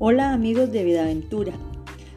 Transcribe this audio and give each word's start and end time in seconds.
Hola 0.00 0.32
amigos 0.32 0.70
de 0.70 0.84
Vidaventura. 0.84 1.52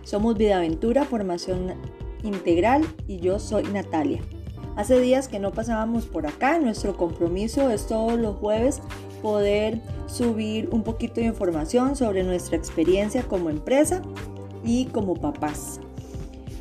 Somos 0.04 0.38
Vidaventura 0.38 1.04
Formación 1.04 1.74
Integral 2.22 2.84
y 3.08 3.18
yo 3.18 3.40
soy 3.40 3.64
Natalia. 3.64 4.22
Hace 4.76 5.00
días 5.00 5.28
que 5.28 5.40
no 5.40 5.50
pasábamos 5.50 6.06
por 6.06 6.28
acá, 6.28 6.60
nuestro 6.60 6.96
compromiso 6.96 7.72
es 7.72 7.88
todos 7.88 8.20
los 8.20 8.36
jueves 8.36 8.84
poder 9.24 9.82
subir 10.06 10.70
un 10.72 10.84
poquito 10.84 11.22
de 11.22 11.26
información 11.26 11.96
sobre 11.96 12.24
nuestra 12.24 12.56
experiencia 12.56 13.24
como 13.24 13.50
empresa 13.50 14.04
y 14.64 14.86
como 14.86 15.16
papás. 15.16 15.80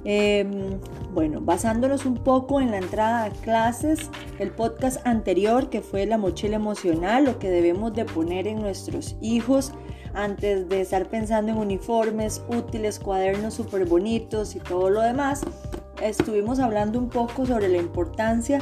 Em, 0.04 0.80
bueno, 1.12 1.42
basándonos 1.42 2.06
un 2.06 2.14
poco 2.14 2.62
en 2.62 2.70
la 2.70 2.78
entrada 2.78 3.24
a 3.24 3.30
clases, 3.30 4.10
el 4.38 4.52
podcast 4.52 5.06
anterior 5.06 5.68
que 5.68 5.82
fue 5.82 6.06
la 6.06 6.16
mochila 6.16 6.56
emocional, 6.56 7.26
lo 7.26 7.38
que 7.38 7.50
debemos 7.50 7.92
de 7.92 8.06
poner 8.06 8.46
en 8.46 8.62
nuestros 8.62 9.16
hijos 9.20 9.74
antes 10.14 10.68
de 10.68 10.80
estar 10.80 11.08
pensando 11.08 11.52
en 11.52 11.58
uniformes, 11.58 12.42
útiles, 12.48 12.98
cuadernos 12.98 13.54
súper 13.54 13.86
bonitos 13.86 14.56
y 14.56 14.60
todo 14.60 14.90
lo 14.90 15.00
demás, 15.00 15.42
estuvimos 16.02 16.58
hablando 16.58 16.98
un 16.98 17.08
poco 17.08 17.46
sobre 17.46 17.68
la 17.68 17.78
importancia 17.78 18.60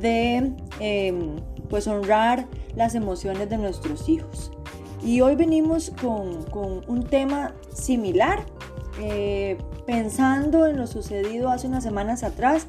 de 0.00 0.52
em, 0.80 1.36
pues 1.68 1.86
honrar 1.86 2.46
las 2.74 2.94
emociones 2.94 3.48
de 3.50 3.58
nuestros 3.58 4.08
hijos. 4.08 4.50
Y 5.02 5.20
hoy 5.22 5.34
venimos 5.34 5.92
con, 6.00 6.44
con 6.44 6.82
un 6.88 7.04
tema 7.04 7.54
similar, 7.72 8.44
eh, 9.00 9.56
pensando 9.86 10.66
en 10.66 10.76
lo 10.76 10.86
sucedido 10.86 11.48
hace 11.48 11.66
unas 11.66 11.82
semanas 11.82 12.22
atrás 12.22 12.66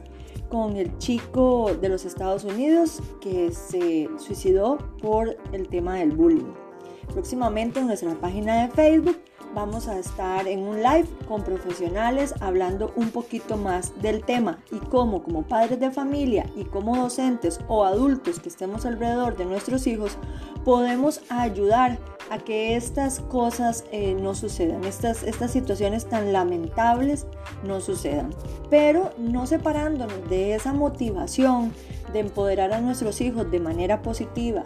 con 0.49 0.75
el 0.75 0.97
chico 0.97 1.73
de 1.81 1.89
los 1.89 2.05
Estados 2.05 2.43
Unidos 2.43 3.01
que 3.21 3.51
se 3.51 4.09
suicidó 4.17 4.77
por 5.01 5.37
el 5.53 5.67
tema 5.67 5.95
del 5.95 6.11
bullying. 6.11 6.70
Próximamente 7.13 7.79
en 7.79 7.87
nuestra 7.87 8.13
página 8.15 8.61
de 8.61 8.71
Facebook 8.73 9.19
vamos 9.53 9.87
a 9.87 9.99
estar 9.99 10.47
en 10.47 10.59
un 10.61 10.77
live 10.81 11.07
con 11.27 11.43
profesionales 11.43 12.33
hablando 12.39 12.93
un 12.95 13.11
poquito 13.11 13.57
más 13.57 13.99
del 14.01 14.23
tema 14.23 14.59
y 14.71 14.77
cómo 14.77 15.23
como 15.23 15.43
padres 15.43 15.79
de 15.79 15.91
familia 15.91 16.45
y 16.55 16.63
como 16.63 16.95
docentes 16.95 17.59
o 17.67 17.83
adultos 17.83 18.39
que 18.39 18.49
estemos 18.49 18.85
alrededor 18.85 19.35
de 19.35 19.45
nuestros 19.45 19.87
hijos 19.87 20.17
podemos 20.63 21.21
ayudar 21.29 21.97
a 22.29 22.37
que 22.37 22.77
estas 22.77 23.19
cosas 23.19 23.83
eh, 23.91 24.15
no 24.17 24.35
sucedan, 24.35 24.85
estas, 24.85 25.23
estas 25.23 25.51
situaciones 25.51 26.05
tan 26.05 26.31
lamentables 26.31 27.27
no 27.65 27.81
sucedan. 27.81 28.33
Pero 28.69 29.11
no 29.17 29.45
separándonos 29.47 30.29
de 30.29 30.55
esa 30.55 30.71
motivación 30.71 31.73
de 32.13 32.19
empoderar 32.19 32.71
a 32.71 32.79
nuestros 32.79 33.19
hijos 33.19 33.51
de 33.51 33.59
manera 33.59 34.01
positiva, 34.01 34.63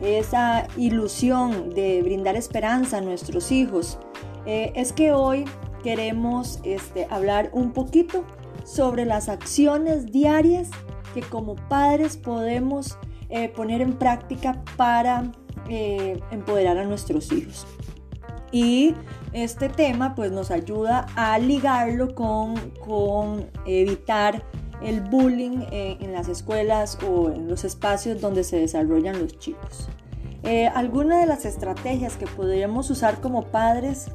esa 0.00 0.66
ilusión 0.76 1.70
de 1.70 2.02
brindar 2.02 2.36
esperanza 2.36 2.98
a 2.98 3.00
nuestros 3.00 3.50
hijos, 3.50 3.98
eh, 4.44 4.72
es 4.74 4.92
que 4.92 5.12
hoy 5.12 5.44
queremos 5.82 6.60
este, 6.64 7.06
hablar 7.10 7.50
un 7.52 7.72
poquito 7.72 8.24
sobre 8.64 9.04
las 9.04 9.28
acciones 9.28 10.06
diarias 10.12 10.70
que 11.14 11.22
como 11.22 11.54
padres 11.54 12.16
podemos 12.16 12.98
eh, 13.28 13.48
poner 13.48 13.80
en 13.80 13.94
práctica 13.94 14.62
para 14.76 15.32
eh, 15.68 16.20
empoderar 16.30 16.78
a 16.78 16.84
nuestros 16.84 17.32
hijos. 17.32 17.66
Y 18.52 18.94
este 19.32 19.68
tema 19.68 20.14
pues 20.14 20.30
nos 20.30 20.50
ayuda 20.50 21.06
a 21.16 21.38
ligarlo 21.38 22.14
con, 22.14 22.54
con 22.84 23.50
evitar 23.66 24.44
el 24.82 25.00
bullying 25.00 25.66
en 25.70 26.12
las 26.12 26.28
escuelas 26.28 26.98
o 27.08 27.30
en 27.30 27.48
los 27.48 27.64
espacios 27.64 28.20
donde 28.20 28.44
se 28.44 28.58
desarrollan 28.58 29.20
los 29.20 29.38
chicos. 29.38 29.88
Eh, 30.46 30.68
alguna 30.68 31.18
de 31.18 31.26
las 31.26 31.44
estrategias 31.44 32.16
que 32.16 32.26
podríamos 32.28 32.88
usar 32.90 33.20
como 33.20 33.46
padres 33.46 34.06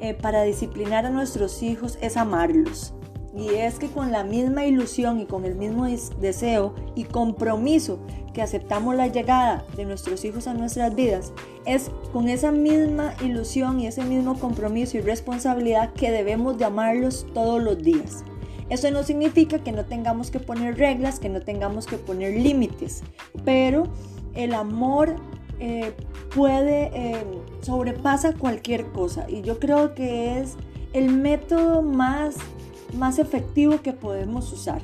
eh, 0.00 0.14
para 0.14 0.42
disciplinar 0.42 1.04
a 1.04 1.10
nuestros 1.10 1.62
hijos 1.62 1.98
es 2.00 2.16
amarlos. 2.16 2.94
Y 3.36 3.50
es 3.50 3.78
que 3.78 3.88
con 3.88 4.10
la 4.10 4.24
misma 4.24 4.64
ilusión 4.64 5.20
y 5.20 5.26
con 5.26 5.44
el 5.44 5.54
mismo 5.54 5.86
deseo 6.18 6.74
y 6.94 7.04
compromiso 7.04 8.00
que 8.32 8.40
aceptamos 8.40 8.94
la 8.94 9.08
llegada 9.08 9.64
de 9.76 9.84
nuestros 9.84 10.24
hijos 10.24 10.46
a 10.46 10.54
nuestras 10.54 10.94
vidas, 10.94 11.32
es 11.66 11.90
con 12.12 12.28
esa 12.28 12.50
misma 12.50 13.14
ilusión 13.22 13.80
y 13.80 13.86
ese 13.86 14.02
mismo 14.02 14.38
compromiso 14.38 14.96
y 14.96 15.02
responsabilidad 15.02 15.92
que 15.92 16.10
debemos 16.10 16.56
de 16.56 16.64
amarlos 16.64 17.26
todos 17.34 17.62
los 17.62 17.78
días. 17.82 18.24
Eso 18.70 18.90
no 18.92 19.02
significa 19.02 19.58
que 19.58 19.72
no 19.72 19.84
tengamos 19.84 20.30
que 20.30 20.38
poner 20.38 20.78
reglas, 20.78 21.18
que 21.18 21.28
no 21.28 21.42
tengamos 21.42 21.86
que 21.86 21.96
poner 21.96 22.40
límites, 22.40 23.02
pero 23.44 23.88
el 24.34 24.54
amor 24.54 25.16
eh, 25.58 25.92
puede, 26.34 26.90
eh, 26.94 27.24
sobrepasa 27.60 28.32
cualquier 28.32 28.86
cosa 28.92 29.28
y 29.28 29.42
yo 29.42 29.58
creo 29.58 29.94
que 29.94 30.40
es 30.40 30.54
el 30.92 31.10
método 31.10 31.82
más, 31.82 32.36
más 32.96 33.18
efectivo 33.18 33.82
que 33.82 33.92
podemos 33.92 34.52
usar. 34.52 34.80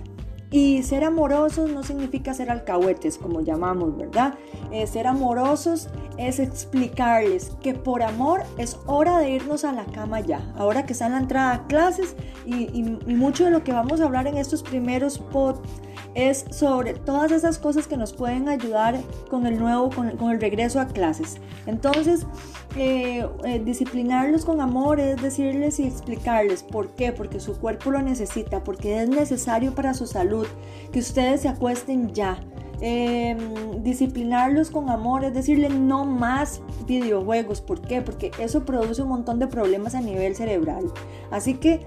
Y 0.57 0.83
ser 0.85 1.05
amorosos 1.05 1.69
no 1.71 1.83
significa 1.83 2.33
ser 2.33 2.51
alcahuetes, 2.51 3.19
como 3.19 3.43
llamamos, 3.43 3.95
¿verdad? 3.95 4.39
Eh, 4.73 4.87
ser 4.87 5.07
amorosos 5.07 5.91
es 6.17 6.39
explicarles 6.39 7.51
que 7.61 7.75
por 7.75 8.03
amor 8.03 8.43
es 8.57 8.79
hora 8.87 9.19
de 9.19 9.33
irnos 9.33 9.65
a 9.65 9.73
la 9.73 9.85
cama 9.85 10.21
ya. 10.21 10.51
Ahora 10.57 10.87
que 10.87 10.95
está 10.95 11.09
en 11.09 11.13
la 11.13 11.19
entrada 11.19 11.53
a 11.53 11.67
clases 11.67 12.17
y, 12.47 12.71
y 12.75 13.15
mucho 13.15 13.45
de 13.45 13.51
lo 13.51 13.63
que 13.65 13.75
vamos 13.75 14.01
a 14.01 14.05
hablar 14.05 14.29
en 14.29 14.39
estos 14.39 14.63
primeros 14.63 15.19
podcasts 15.19 15.86
es 16.17 16.47
sobre 16.51 16.95
todas 16.95 17.31
esas 17.31 17.59
cosas 17.59 17.87
que 17.87 17.99
nos 17.99 18.15
pueden 18.15 18.49
ayudar 18.49 18.99
con 19.29 19.47
el 19.47 19.59
nuevo, 19.59 19.91
con, 19.91 20.09
el 20.09 20.41
regreso 20.41 20.81
a 20.81 20.87
clases. 20.87 21.37
Entonces, 21.67 22.27
eh, 22.75 23.29
eh, 23.45 23.63
disciplinarlos 23.63 24.47
con 24.47 24.63
amor 24.63 24.99
es 24.99 25.21
decirles 25.21 25.79
y 25.79 25.87
explicarles 25.87 26.63
por 26.63 26.89
qué, 26.95 27.13
porque 27.13 27.39
su 27.39 27.61
cuerpo 27.61 27.91
lo 27.91 28.01
necesita, 28.01 28.65
porque 28.65 29.03
es 29.03 29.11
necesario 29.11 29.75
para 29.75 29.93
su 29.93 30.07
salud, 30.07 30.47
que 30.91 31.01
ustedes 31.01 31.43
se 31.43 31.49
acuesten 31.49 32.15
ya. 32.15 32.41
Em, 32.81 33.83
disciplinarlos 33.83 34.71
con 34.71 34.91
amor, 34.91 35.25
es 35.25 35.35
decirle 35.35 35.69
no 35.69 36.05
más 36.07 36.63
videojuegos. 36.87 37.61
¿Por 37.61 37.81
qué? 37.81 38.01
Porque 38.01 38.31
eso 38.39 38.65
produce 38.65 39.03
un 39.03 39.09
montón 39.09 39.39
de 39.39 39.47
problemas 39.47 39.95
a 39.95 40.01
nivel 40.01 40.35
cerebral. 40.35 40.91
Así 41.31 41.55
que 41.55 41.81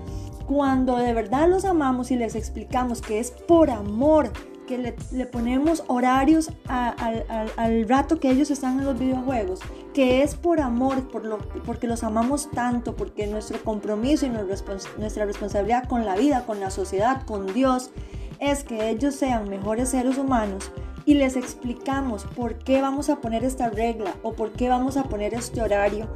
cuando 0.49 0.97
de 0.97 1.13
verdad 1.13 1.47
los 1.47 1.63
amamos 1.63 2.09
y 2.09 2.15
les 2.15 2.33
explicamos 2.33 3.03
que 3.03 3.19
es 3.19 3.29
por 3.29 3.69
amor 3.69 4.31
que 4.65 4.79
le, 4.79 5.25
ponemos 5.27 5.83
horarios 5.85 6.51
al 6.67 7.87
rato 7.87 8.19
que 8.19 8.31
ellos 8.31 8.49
están 8.49 8.79
en 8.79 8.85
los 8.85 8.97
videojuegos, 8.97 9.59
que 9.93 10.23
es 10.23 10.33
por 10.33 10.59
amor, 10.59 11.07
por 11.09 11.23
lo, 11.23 11.37
porque 11.67 11.85
los 11.85 12.03
amamos 12.03 12.49
tanto, 12.49 12.95
porque 12.95 13.27
nuestro 13.27 13.63
compromiso 13.63 14.25
y 14.25 14.29
nuestra 14.29 15.25
responsabilidad 15.25 15.87
con 15.87 16.03
la 16.03 16.15
vida, 16.15 16.45
con 16.47 16.59
la 16.59 16.71
sociedad, 16.71 17.23
con 17.27 17.53
Dios, 17.53 17.91
es 18.39 18.63
que 18.63 18.89
ellos 18.89 19.13
sean 19.13 19.49
mejores 19.49 19.89
seres 19.89 20.17
humanos 20.17 20.71
y 21.05 21.13
les 21.13 21.35
explicamos 21.35 22.25
por 22.35 22.55
qué 22.55 22.81
vamos 22.81 23.11
a 23.11 23.17
poner 23.17 23.43
esta 23.43 23.69
regla 23.69 24.15
o 24.23 24.33
por 24.33 24.51
qué 24.51 24.67
vamos 24.67 24.97
a 24.97 25.03
poner 25.03 25.35
este 25.35 25.61
horario 25.61 26.07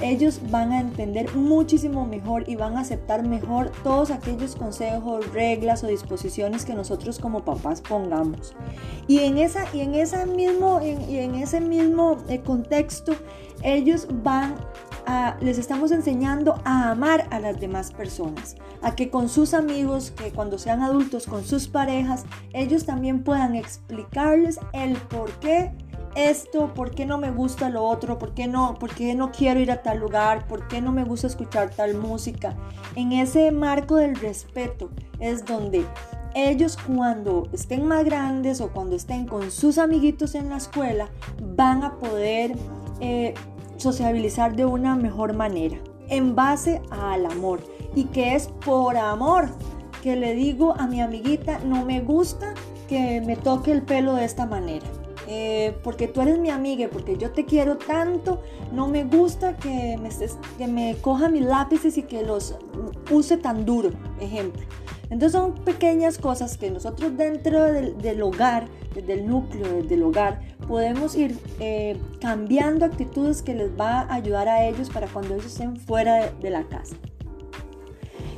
ellos 0.00 0.40
van 0.50 0.72
a 0.72 0.80
entender 0.80 1.34
muchísimo 1.34 2.06
mejor 2.06 2.48
y 2.48 2.56
van 2.56 2.76
a 2.76 2.80
aceptar 2.80 3.26
mejor 3.26 3.70
todos 3.82 4.10
aquellos 4.10 4.56
consejos, 4.56 5.32
reglas 5.32 5.82
o 5.84 5.86
disposiciones 5.86 6.64
que 6.64 6.74
nosotros 6.74 7.18
como 7.18 7.44
papás 7.44 7.80
pongamos. 7.80 8.54
Y 9.06 9.20
en, 9.20 9.38
esa, 9.38 9.64
y 9.74 9.80
en, 9.80 9.94
ese 9.94 10.26
mismo, 10.26 10.80
y 10.82 11.18
en 11.18 11.34
ese 11.36 11.60
mismo 11.60 12.18
eh, 12.28 12.40
contexto, 12.40 13.14
ellos 13.62 14.06
van 14.22 14.54
a, 15.06 15.36
les 15.40 15.58
estamos 15.58 15.92
enseñando 15.92 16.60
a 16.64 16.90
amar 16.90 17.26
a 17.30 17.40
las 17.40 17.60
demás 17.60 17.92
personas, 17.92 18.56
a 18.82 18.94
que 18.94 19.08
con 19.08 19.28
sus 19.28 19.54
amigos, 19.54 20.10
que 20.10 20.30
cuando 20.32 20.58
sean 20.58 20.82
adultos, 20.82 21.26
con 21.26 21.44
sus 21.44 21.68
parejas, 21.68 22.24
ellos 22.52 22.84
también 22.84 23.22
puedan 23.22 23.54
explicarles 23.54 24.58
el 24.72 24.96
por 24.96 25.30
qué 25.38 25.72
esto, 26.16 26.72
por 26.72 26.92
qué 26.92 27.04
no 27.04 27.18
me 27.18 27.30
gusta 27.30 27.68
lo 27.68 27.84
otro, 27.84 28.18
por 28.18 28.32
qué 28.32 28.46
no, 28.46 28.74
por 28.78 28.94
qué 28.94 29.14
no 29.14 29.30
quiero 29.30 29.60
ir 29.60 29.70
a 29.70 29.82
tal 29.82 29.98
lugar, 29.98 30.48
por 30.48 30.66
qué 30.66 30.80
no 30.80 30.90
me 30.90 31.04
gusta 31.04 31.26
escuchar 31.26 31.70
tal 31.70 31.94
música. 31.94 32.56
En 32.94 33.12
ese 33.12 33.52
marco 33.52 33.96
del 33.96 34.16
respeto 34.16 34.90
es 35.20 35.44
donde 35.44 35.84
ellos 36.34 36.78
cuando 36.86 37.48
estén 37.52 37.86
más 37.86 38.04
grandes 38.04 38.62
o 38.62 38.70
cuando 38.70 38.96
estén 38.96 39.26
con 39.26 39.50
sus 39.50 39.76
amiguitos 39.76 40.34
en 40.34 40.48
la 40.48 40.56
escuela 40.56 41.08
van 41.54 41.84
a 41.84 41.98
poder 41.98 42.56
eh, 43.00 43.34
sociabilizar 43.76 44.56
de 44.56 44.64
una 44.64 44.96
mejor 44.96 45.34
manera 45.34 45.76
en 46.08 46.34
base 46.34 46.80
al 46.90 47.26
amor. 47.26 47.60
Y 47.94 48.04
que 48.04 48.34
es 48.34 48.48
por 48.64 48.96
amor 48.96 49.50
que 50.02 50.16
le 50.16 50.34
digo 50.34 50.74
a 50.78 50.86
mi 50.86 51.02
amiguita 51.02 51.58
no 51.58 51.84
me 51.84 52.00
gusta 52.00 52.54
que 52.88 53.20
me 53.20 53.36
toque 53.36 53.72
el 53.72 53.82
pelo 53.82 54.14
de 54.14 54.24
esta 54.24 54.46
manera 54.46 54.86
eh, 55.26 55.76
porque 55.82 56.08
tú 56.08 56.20
eres 56.20 56.38
mi 56.38 56.50
amiga, 56.50 56.88
porque 56.90 57.16
yo 57.16 57.32
te 57.32 57.44
quiero 57.44 57.76
tanto, 57.76 58.42
no 58.72 58.86
me 58.88 59.04
gusta 59.04 59.56
que 59.56 59.98
me, 59.98 60.08
que 60.58 60.96
coja 61.00 61.28
mis 61.28 61.42
lápices 61.42 61.98
y 61.98 62.02
que 62.02 62.22
los 62.22 62.54
use 63.10 63.36
tan 63.36 63.64
duro, 63.64 63.90
ejemplo. 64.20 64.62
Entonces 65.10 65.32
son 65.32 65.54
pequeñas 65.54 66.18
cosas 66.18 66.56
que 66.56 66.70
nosotros 66.70 67.16
dentro 67.16 67.64
del, 67.64 68.22
hogar, 68.22 68.66
desde 68.94 69.12
el 69.14 69.26
núcleo, 69.26 69.82
del 69.82 70.02
hogar, 70.02 70.40
podemos 70.66 71.14
ir 71.14 71.38
eh, 71.60 71.96
cambiando 72.20 72.84
actitudes 72.84 73.42
que 73.42 73.54
les 73.54 73.70
va 73.78 74.00
a 74.00 74.14
ayudar 74.14 74.48
a 74.48 74.64
ellos 74.64 74.90
para 74.90 75.06
cuando 75.06 75.34
ellos 75.34 75.46
estén 75.46 75.76
fuera 75.76 76.30
de, 76.32 76.50
la 76.50 76.64
casa. 76.64 76.96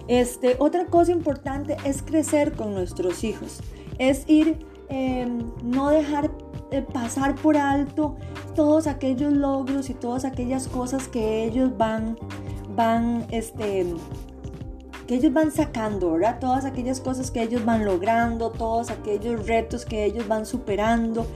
Este, 0.09 0.57
otra 0.59 0.87
cosa 0.87 1.13
importante 1.13 1.77
es 1.85 2.03
crecer 2.03 2.53
con 2.53 2.75
nuestros 2.75 3.25
hijos, 3.25 3.61
es 3.99 4.25
ir, 4.27 4.59
em, 4.89 5.39
no 5.63 5.91
dejar 5.91 6.31
eh, 6.71 6.83
pasar 6.83 7.35
por 7.35 7.57
alto 7.57 8.17
todos 8.55 8.87
aquellos 8.87 9.33
logros 9.33 9.89
y 9.89 9.95
todas 9.95 10.25
aquellas 10.25 10.69
cosas 10.69 11.09
que 11.09 11.45
ellos 11.45 11.77
van, 11.79 12.19
van, 12.75 13.27
este, 13.31 13.87
que 15.07 15.15
ellos 15.15 15.33
van 15.33 15.51
sacando, 15.51 16.13
¿verdad? 16.13 16.39
Todas 16.41 16.65
aquellas 16.67 17.01
cosas 17.01 17.31
que 17.31 17.43
ellos 17.43 17.65
van 17.65 17.85
logrando, 17.85 18.51
todos 18.51 18.91
aquellos 18.91 19.47
retos 19.47 19.87
que 19.87 20.05
ellos 20.05 20.29
van 20.29 20.45
superando, 20.45 21.27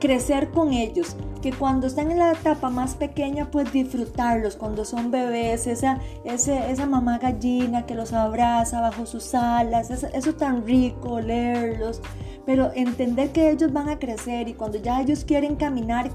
crecer 0.00 0.50
con 0.50 0.72
ellos, 0.72 1.16
que 1.42 1.52
cuando 1.52 1.86
están 1.86 2.10
en 2.10 2.18
la 2.18 2.32
etapa 2.32 2.70
más 2.70 2.94
pequeña, 2.94 3.50
pues 3.50 3.72
disfrutarlos, 3.72 4.56
cuando 4.56 4.84
son 4.84 5.10
bebés, 5.10 5.66
esa, 5.66 6.00
esa 6.24 6.86
mamá 6.86 7.18
gallina 7.18 7.84
que 7.84 7.94
los 7.94 8.12
abraza 8.12 8.80
bajo 8.80 9.04
sus 9.04 9.34
alas, 9.34 9.90
eso, 9.90 10.06
eso 10.14 10.34
tan 10.34 10.64
rico, 10.64 11.20
leerlos, 11.20 12.00
pero 12.48 12.72
entender 12.74 13.30
que 13.30 13.50
ellos 13.50 13.74
van 13.74 13.90
a 13.90 13.98
crecer 13.98 14.48
y 14.48 14.54
cuando 14.54 14.78
ya 14.78 15.02
ellos 15.02 15.22
quieren 15.22 15.56
caminar, 15.56 16.10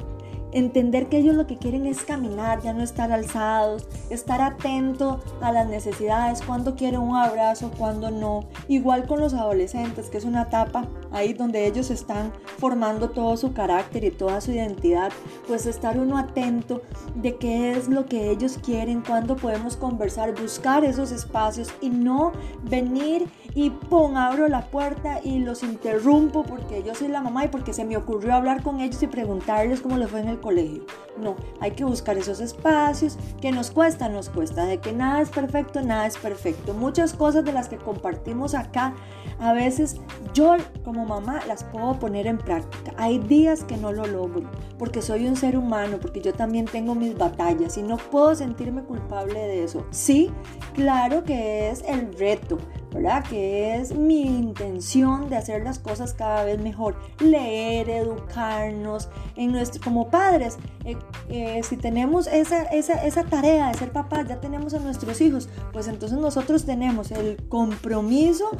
entender 0.51 1.07
que 1.07 1.19
ellos 1.19 1.35
lo 1.35 1.45
que 1.45 1.59
quieren 1.59 1.85
es 1.85 2.01
caminar, 2.01 2.59
ya 2.63 2.74
no 2.74 2.81
estar 2.81 3.12
alzados, 3.12 3.88
estar 4.09 4.41
atento 4.41 5.19
a 5.41 5.51
las 5.51 5.68
necesidades, 5.68 6.41
cuando 6.41 6.74
quieren 6.74 7.01
un 7.01 7.15
abrazo, 7.15 7.69
cuando 7.77 8.09
no. 8.09 8.45
Igual 8.68 9.06
con 9.06 9.19
los 9.19 9.35
adolescentes, 9.35 10.09
que 10.09 10.18
es 10.18 10.25
una 10.25 10.41
etapa 10.44 10.88
ahí 11.12 11.33
donde 11.33 11.68
ellos 11.68 11.91
están 11.91 12.33
formando 12.57 13.12
todo 13.12 13.38
su 13.38 13.53
carácter 13.53 14.03
y 14.03 14.09
toda 14.09 14.41
su 14.41 14.53
identidad, 14.53 15.12
pues 15.47 15.68
estar 15.68 16.00
uno 16.00 16.18
atento 16.18 16.81
de 17.13 17.35
qué 17.35 17.74
es 17.74 17.89
lo 17.89 18.07
que 18.07 18.31
ellos 18.31 18.57
quieren, 18.63 19.01
cuando 19.01 19.35
podemos 19.35 19.77
conversar, 19.77 20.33
buscar 20.33 20.83
esos 20.83 21.12
espacios 21.12 21.71
y 21.80 21.91
no 21.91 22.31
venir 22.63 23.27
y 23.56 23.70
pum, 23.70 24.18
abro 24.18 24.48
la 24.48 24.62
puerta 24.62 25.20
y 25.24 25.40
los 25.40 25.64
interrumpo 25.64 26.44
porque 26.44 26.84
yo 26.84 26.96
soy 26.96 27.08
la 27.08 27.22
mamá 27.22 27.46
y 27.46 27.48
porque 27.50 27.74
se 27.74 27.86
me 27.86 27.98
ocurrió 27.98 28.34
hablar 28.34 28.64
con 28.64 28.80
ellos 28.80 29.02
y 29.04 29.08
preguntarles 29.08 29.82
cómo 29.82 29.98
les 29.98 30.10
fue 30.10 30.22
en 30.22 30.30
el 30.30 30.40
colegio. 30.40 30.86
No, 31.18 31.36
hay 31.60 31.72
que 31.72 31.86
buscar 31.86 32.18
esos 32.18 32.40
espacios 32.40 33.18
que 33.40 33.52
nos 33.52 33.70
cuesta, 33.70 34.10
nos 34.10 34.30
cuesta, 34.30 34.66
de 34.66 34.80
que 34.80 34.94
nada 34.94 35.22
es 35.22 35.30
perfecto, 35.30 35.82
nada 35.82 36.08
es 36.08 36.18
perfecto. 36.18 36.74
Muchas 36.74 37.14
cosas 37.14 37.46
de 37.46 37.54
las 37.54 37.70
que 37.70 37.78
compartimos 37.78 38.56
acá, 38.56 38.96
a 39.40 39.54
veces 39.54 39.98
yo 40.34 40.56
como 40.84 41.06
mamá 41.06 41.42
las 41.48 41.64
puedo 41.64 42.00
poner 42.00 42.26
en 42.26 42.40
práctica. 42.40 42.94
Hay 42.98 43.20
días 43.20 43.64
que 43.64 43.78
no 43.78 43.92
lo 43.92 44.06
logro 44.08 44.50
porque 44.80 45.02
soy 45.02 45.28
un 45.28 45.36
ser 45.36 45.58
humano, 45.58 45.98
porque 46.02 46.22
yo 46.22 46.34
también 46.34 46.66
tengo 46.66 46.96
mis 46.96 47.18
batallas 47.18 47.78
y 47.78 47.84
no 47.84 47.98
puedo 47.98 48.34
sentirme 48.36 48.84
culpable 48.84 49.40
de 49.40 49.64
eso. 49.64 49.86
Sí, 49.92 50.32
claro 50.74 51.24
que 51.24 51.70
es 51.70 51.84
el 51.88 52.14
reto, 52.18 52.58
¿verdad? 52.94 53.24
Que 53.24 53.75
es 53.75 53.95
mi 53.95 54.22
intención 54.22 55.30
de 55.30 55.38
hacer 55.38 55.63
las 55.63 55.80
cosas 55.80 56.13
cada 56.13 56.44
vez 56.44 56.62
mejor, 56.62 56.95
leer, 57.19 57.90
educarnos, 57.90 59.10
en 59.36 59.51
nuestro, 59.51 59.81
como 59.81 60.10
padres, 60.10 60.57
eh, 60.86 60.98
eh, 61.30 61.62
si 61.63 61.78
tenemos 61.78 62.28
esa, 62.28 62.63
esa, 62.63 63.04
esa 63.06 63.24
tarea 63.24 63.69
de 63.69 63.74
ser 63.75 63.92
papás, 63.92 64.28
ya 64.28 64.40
tenemos 64.40 64.74
a 64.74 64.80
nuestros 64.80 65.19
hijos, 65.22 65.50
pues 65.72 65.88
entonces 65.88 66.18
nosotros 66.18 66.66
tenemos 66.66 67.12
el 67.12 67.38
compromiso 67.50 68.51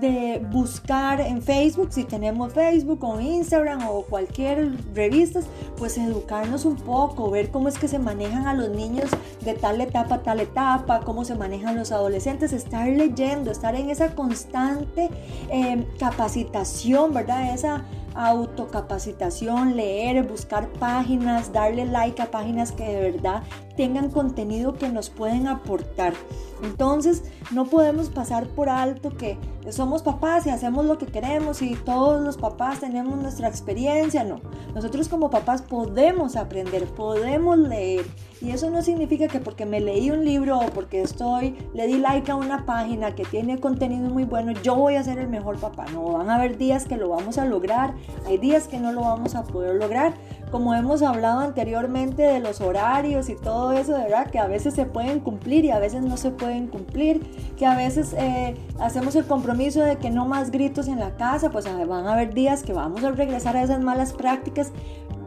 de 0.00 0.44
buscar 0.50 1.20
en 1.20 1.42
Facebook, 1.42 1.88
si 1.90 2.04
tenemos 2.04 2.52
Facebook 2.52 3.02
o 3.04 3.20
Instagram 3.20 3.86
o 3.88 4.02
cualquier 4.02 4.72
revista, 4.94 5.40
pues 5.76 5.98
educarnos 5.98 6.64
un 6.64 6.76
poco, 6.76 7.30
ver 7.30 7.50
cómo 7.50 7.68
es 7.68 7.78
que 7.78 7.88
se 7.88 7.98
manejan 7.98 8.46
a 8.46 8.54
los 8.54 8.70
niños 8.70 9.10
de 9.42 9.54
tal 9.54 9.80
etapa 9.80 10.16
a 10.16 10.22
tal 10.22 10.40
etapa, 10.40 11.00
cómo 11.00 11.24
se 11.24 11.34
manejan 11.34 11.76
los 11.76 11.92
adolescentes, 11.92 12.52
estar 12.52 12.88
leyendo, 12.88 13.50
estar 13.50 13.74
en 13.74 13.90
esa 13.90 14.14
constante 14.14 15.10
em, 15.48 15.84
capacitación, 15.98 17.12
¿verdad? 17.12 17.54
Esa 17.54 17.84
autocapacitación, 18.14 19.76
leer, 19.76 20.26
buscar 20.26 20.68
páginas, 20.68 21.52
darle 21.52 21.84
like 21.84 22.20
a 22.20 22.30
páginas 22.30 22.72
que 22.72 22.84
de 22.84 23.12
verdad 23.12 23.42
tengan 23.76 24.10
contenido 24.10 24.74
que 24.74 24.88
nos 24.88 25.10
pueden 25.10 25.46
aportar. 25.48 26.14
Entonces, 26.62 27.22
no 27.50 27.66
podemos 27.66 28.08
pasar 28.08 28.46
por 28.46 28.68
alto 28.68 29.10
que 29.10 29.38
somos 29.70 30.02
papás 30.02 30.46
y 30.46 30.50
hacemos 30.50 30.86
lo 30.86 30.96
que 30.96 31.06
queremos 31.06 31.60
y 31.60 31.74
todos 31.74 32.22
los 32.22 32.36
papás 32.36 32.80
tenemos 32.80 33.18
nuestra 33.18 33.48
experiencia. 33.48 34.24
No, 34.24 34.40
nosotros 34.74 35.08
como 35.08 35.30
papás 35.30 35.62
podemos 35.62 36.36
aprender, 36.36 36.86
podemos 36.86 37.58
leer. 37.58 38.06
Y 38.40 38.50
eso 38.50 38.70
no 38.70 38.82
significa 38.82 39.28
que 39.28 39.40
porque 39.40 39.64
me 39.64 39.80
leí 39.80 40.10
un 40.10 40.24
libro 40.24 40.58
o 40.58 40.66
porque 40.66 41.00
estoy, 41.00 41.56
le 41.74 41.86
di 41.86 41.98
like 41.98 42.30
a 42.30 42.36
una 42.36 42.66
página 42.66 43.14
que 43.14 43.24
tiene 43.24 43.58
contenido 43.58 44.10
muy 44.10 44.24
bueno, 44.24 44.52
yo 44.62 44.76
voy 44.76 44.96
a 44.96 45.02
ser 45.02 45.18
el 45.18 45.28
mejor 45.28 45.58
papá. 45.58 45.86
No, 45.92 46.12
van 46.12 46.30
a 46.30 46.36
haber 46.36 46.58
días 46.58 46.84
que 46.84 46.96
lo 46.96 47.08
vamos 47.08 47.38
a 47.38 47.46
lograr, 47.46 47.94
hay 48.26 48.38
días 48.38 48.68
que 48.68 48.78
no 48.78 48.92
lo 48.92 49.02
vamos 49.02 49.34
a 49.34 49.42
poder 49.44 49.76
lograr. 49.76 50.14
Como 50.50 50.74
hemos 50.74 51.02
hablado 51.02 51.40
anteriormente 51.40 52.22
de 52.22 52.40
los 52.40 52.60
horarios 52.60 53.28
y 53.28 53.34
todo 53.34 53.72
eso, 53.72 53.92
verdad, 53.92 54.30
que 54.30 54.38
a 54.38 54.46
veces 54.46 54.74
se 54.74 54.86
pueden 54.86 55.20
cumplir 55.20 55.64
y 55.64 55.70
a 55.70 55.78
veces 55.78 56.02
no 56.02 56.16
se 56.16 56.30
pueden 56.30 56.68
cumplir, 56.68 57.20
que 57.56 57.66
a 57.66 57.76
veces 57.76 58.14
eh, 58.16 58.54
hacemos 58.78 59.16
el 59.16 59.26
compromiso 59.26 59.80
de 59.80 59.96
que 59.96 60.10
no 60.10 60.26
más 60.26 60.50
gritos 60.50 60.86
en 60.86 61.00
la 61.00 61.16
casa, 61.16 61.50
pues 61.50 61.64
van 61.64 62.06
a 62.06 62.12
haber 62.12 62.32
días 62.32 62.62
que 62.62 62.72
vamos 62.72 63.02
a 63.02 63.10
regresar 63.10 63.56
a 63.56 63.62
esas 63.62 63.80
malas 63.80 64.12
prácticas, 64.12 64.70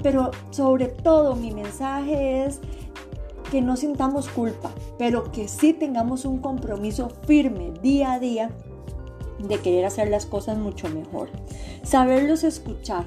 pero 0.01 0.31
sobre 0.51 0.87
todo 0.87 1.35
mi 1.35 1.51
mensaje 1.51 2.45
es 2.45 2.61
que 3.51 3.61
no 3.61 3.75
sintamos 3.75 4.29
culpa, 4.29 4.71
pero 4.97 5.31
que 5.31 5.47
sí 5.47 5.73
tengamos 5.73 6.25
un 6.25 6.39
compromiso 6.39 7.09
firme 7.25 7.73
día 7.81 8.13
a 8.13 8.19
día 8.19 8.51
de 9.39 9.57
querer 9.57 9.85
hacer 9.85 10.09
las 10.09 10.25
cosas 10.25 10.57
mucho 10.57 10.89
mejor. 10.89 11.29
Saberlos 11.83 12.43
escuchar, 12.43 13.05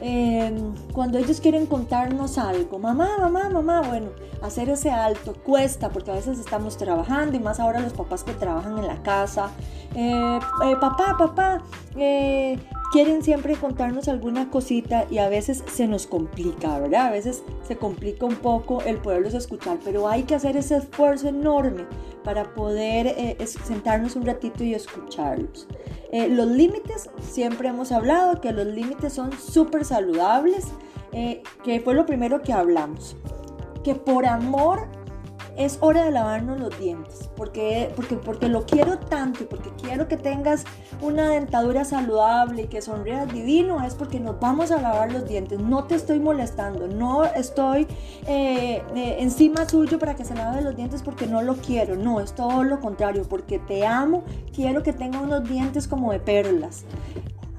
Em, 0.00 0.74
cuando 0.92 1.18
ellos 1.18 1.40
quieren 1.40 1.66
contarnos 1.66 2.38
algo, 2.38 2.78
mamá, 2.78 3.18
mamá, 3.18 3.48
mamá, 3.50 3.82
bueno, 3.82 4.10
hacer 4.42 4.68
ese 4.68 4.90
alto 4.90 5.34
cuesta 5.34 5.90
porque 5.90 6.10
a 6.10 6.14
veces 6.14 6.38
estamos 6.38 6.76
trabajando 6.76 7.36
y 7.36 7.40
más 7.40 7.60
ahora 7.60 7.80
los 7.80 7.92
papás 7.92 8.24
que 8.24 8.32
trabajan 8.32 8.78
en 8.78 8.86
la 8.86 9.02
casa. 9.02 9.50
Eh, 9.94 10.38
eh, 10.64 10.76
papá, 10.80 11.16
papá, 11.18 11.62
eh, 11.96 12.58
quieren 12.92 13.22
siempre 13.22 13.56
contarnos 13.56 14.06
alguna 14.06 14.50
cosita 14.50 15.06
y 15.10 15.16
a 15.16 15.30
veces 15.30 15.64
se 15.72 15.88
nos 15.88 16.06
complica, 16.06 16.78
¿verdad? 16.78 17.06
A 17.06 17.10
veces 17.10 17.42
se 17.66 17.76
complica 17.76 18.26
un 18.26 18.36
poco 18.36 18.82
el 18.82 18.98
poderlos 18.98 19.32
escuchar, 19.32 19.78
pero 19.82 20.08
hay 20.08 20.24
que 20.24 20.34
hacer 20.34 20.58
ese 20.58 20.76
esfuerzo 20.76 21.28
enorme 21.28 21.86
para 22.22 22.54
poder 22.54 23.06
eh, 23.06 23.36
sentarnos 23.46 24.14
un 24.14 24.26
ratito 24.26 24.62
y 24.62 24.74
escucharlos. 24.74 25.66
Eh, 26.12 26.28
los 26.28 26.46
límites, 26.46 27.08
siempre 27.22 27.68
hemos 27.68 27.90
hablado 27.92 28.42
que 28.42 28.52
los 28.52 28.66
límites 28.66 29.14
son 29.14 29.32
súper 29.32 29.86
saludables, 29.86 30.66
eh, 31.12 31.42
que 31.64 31.80
fue 31.80 31.94
lo 31.94 32.04
primero 32.04 32.42
que 32.42 32.52
hablamos, 32.52 33.16
que 33.82 33.94
por 33.94 34.26
amor 34.26 34.88
es 35.56 35.78
hora 35.80 36.04
de 36.04 36.10
lavarnos 36.10 36.58
los 36.58 36.78
dientes, 36.78 37.30
porque, 37.36 37.92
porque, 37.94 38.16
porque 38.16 38.48
lo 38.48 38.64
quiero 38.64 38.98
tanto 38.98 39.44
y 39.44 39.46
porque 39.46 39.70
quiero 39.80 40.08
que 40.08 40.16
tengas 40.16 40.64
una 41.00 41.28
dentadura 41.30 41.84
saludable 41.84 42.62
y 42.62 42.66
que 42.66 42.80
sonrías 42.80 43.32
divino, 43.32 43.84
es 43.84 43.94
porque 43.94 44.20
nos 44.20 44.38
vamos 44.40 44.70
a 44.70 44.80
lavar 44.80 45.12
los 45.12 45.28
dientes. 45.28 45.58
No 45.58 45.84
te 45.84 45.94
estoy 45.94 46.20
molestando, 46.20 46.88
no 46.88 47.24
estoy 47.24 47.86
eh, 48.26 48.82
eh, 48.94 49.16
encima 49.18 49.68
suyo 49.68 49.98
para 49.98 50.14
que 50.14 50.24
se 50.24 50.34
lave 50.34 50.62
los 50.62 50.76
dientes 50.76 51.02
porque 51.02 51.26
no 51.26 51.42
lo 51.42 51.56
quiero, 51.56 51.96
no, 51.96 52.20
es 52.20 52.34
todo 52.34 52.64
lo 52.64 52.80
contrario, 52.80 53.24
porque 53.28 53.58
te 53.58 53.86
amo, 53.86 54.24
quiero 54.54 54.82
que 54.82 54.92
tenga 54.92 55.20
unos 55.20 55.48
dientes 55.48 55.86
como 55.88 56.12
de 56.12 56.20
perlas. 56.20 56.84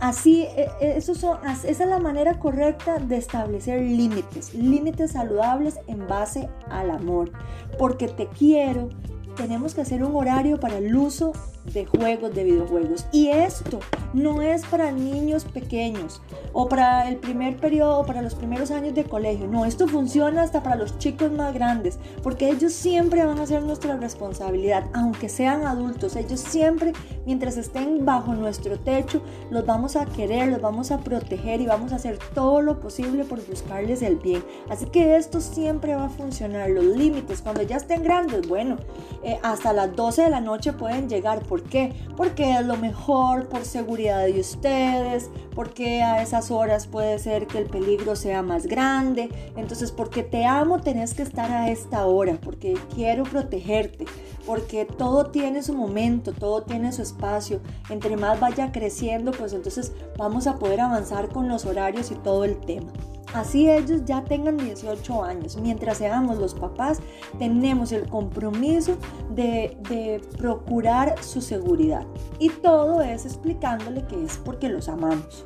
Así, 0.04 0.42
e, 0.42 0.70
e, 0.82 0.98
eso 0.98 1.16
son, 1.16 1.38
esa 1.48 1.70
es 1.70 1.80
la 1.80 1.98
manera 1.98 2.38
correcta 2.38 3.00
de 3.00 3.16
establecer 3.16 3.80
límites, 3.80 4.54
límites 4.54 5.12
saludables 5.12 5.80
en 5.88 6.10
base 6.10 6.50
al 6.70 6.92
amor, 6.92 7.32
porque 7.80 8.10
te 8.10 8.28
quiero, 8.28 8.90
tenemos 9.38 9.74
que 9.74 9.80
hacer 9.80 10.04
un 10.04 10.14
horario 10.18 10.60
para 10.60 10.80
el 10.80 10.94
uso 10.94 11.32
de 11.66 11.86
juegos, 11.86 12.34
de 12.34 12.44
videojuegos. 12.44 13.06
Y 13.12 13.30
esto 13.30 13.80
no 14.14 14.42
es 14.42 14.66
para 14.66 14.92
niños 14.92 15.46
pequeños 15.46 16.22
o 16.52 16.70
para 16.70 17.10
el 17.10 17.18
primer 17.18 17.58
periodo 17.58 18.00
o 18.00 18.06
para 18.06 18.22
los 18.22 18.36
primeros 18.36 18.72
años 18.72 18.94
de 18.94 19.06
colegio. 19.06 19.48
No, 19.48 19.66
esto 19.66 19.88
funciona 19.88 20.44
hasta 20.44 20.62
para 20.62 20.76
los 20.76 20.98
chicos 21.00 21.32
más 21.32 21.54
grandes, 21.54 21.98
porque 22.22 22.50
ellos 22.50 22.74
siempre 22.74 23.26
van 23.26 23.40
a 23.40 23.48
ser 23.48 23.64
nuestra 23.64 23.98
responsabilidad, 23.98 24.86
aunque 24.94 25.30
sean 25.30 25.66
adultos. 25.66 26.16
Ellos 26.16 26.40
siempre, 26.40 26.94
mientras 27.26 27.58
estén 27.58 28.06
bajo 28.06 28.34
nuestro 28.34 28.78
techo, 28.80 29.22
los 29.50 29.66
vamos 29.66 29.96
a 29.96 30.06
querer, 30.06 30.50
los 30.50 30.62
vamos 30.62 30.92
a 30.92 31.00
proteger 31.00 31.62
y 31.62 31.66
vamos 31.66 31.92
a 31.92 31.96
hacer 31.96 32.20
todo 32.36 32.62
lo 32.62 32.80
posible 32.80 33.24
por 33.24 33.46
buscarles 33.48 34.02
el 34.02 34.18
bien. 34.18 34.44
Así 34.70 34.86
que 34.88 35.16
esto 35.16 35.42
siempre 35.42 35.96
va 35.96 36.06
a 36.06 36.10
funcionar. 36.10 36.70
Los 36.70 36.86
límites, 36.86 37.42
cuando 37.42 37.62
ya 37.64 37.78
estén 37.78 38.04
grandes, 38.04 38.48
bueno, 38.48 38.78
eh, 39.24 39.40
hasta 39.44 39.74
las 39.74 39.96
12 39.96 40.24
de 40.24 40.30
la 40.30 40.42
noche 40.42 40.74
pueden 40.74 41.10
llegar 41.10 41.42
¿Por 41.54 41.62
qué? 41.62 41.94
Porque 42.18 42.56
es 42.56 42.66
lo 42.66 42.78
mejor, 42.78 43.48
por 43.48 43.64
seguridad 43.64 44.26
de 44.26 44.40
ustedes, 44.40 45.30
porque 45.54 46.02
a 46.02 46.24
esas 46.24 46.50
horas 46.50 46.88
puede 46.88 47.20
ser 47.20 47.46
que 47.46 47.60
el 47.60 47.68
peligro 47.68 48.16
sea 48.16 48.42
más 48.42 48.66
grande. 48.66 49.30
Entonces, 49.56 49.92
porque 49.92 50.24
te 50.24 50.46
amo, 50.46 50.82
tenés 50.82 51.14
que 51.14 51.22
estar 51.22 51.52
a 51.52 51.70
esta 51.70 52.08
hora, 52.08 52.40
porque 52.42 52.74
quiero 52.96 53.22
protegerte, 53.22 54.06
porque 54.48 54.86
todo 54.86 55.28
tiene 55.28 55.62
su 55.62 55.76
momento, 55.76 56.32
todo 56.32 56.64
tiene 56.64 56.92
su 56.92 57.04
espacio. 57.04 57.62
Entre 57.92 58.18
más 58.18 58.40
vaya 58.40 58.72
creciendo, 58.72 59.30
pues 59.30 59.54
entonces 59.54 59.92
vamos 60.18 60.48
a 60.48 60.58
poder 60.58 60.82
avanzar 60.82 61.30
con 61.30 61.50
los 61.50 61.66
horarios 61.68 62.10
y 62.10 62.16
todo 62.16 62.46
el 62.46 62.58
tema. 62.58 62.92
Así 63.34 63.70
ellos 63.70 64.06
ya 64.06 64.24
tengan 64.24 64.58
18 64.58 65.24
años. 65.24 65.58
Mientras 65.58 65.98
seamos 65.98 66.38
los 66.38 66.54
papás, 66.54 67.00
tenemos 67.40 67.92
el 67.92 68.08
compromiso 68.08 68.98
de, 69.34 69.78
de, 69.90 70.22
procurar 70.38 71.16
su 71.24 71.42
seguridad. 71.42 72.06
Y 72.38 72.50
todo 72.50 73.02
es 73.02 73.26
explicándole 73.26 74.06
que 74.06 74.24
es 74.24 74.38
porque 74.38 74.70
los 74.70 74.88
amamos. 74.88 75.46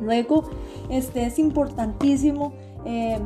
Luego, 0.00 0.50
este 0.90 1.24
es 1.24 1.38
importantísimo 1.38 2.52
eh, 2.84 3.18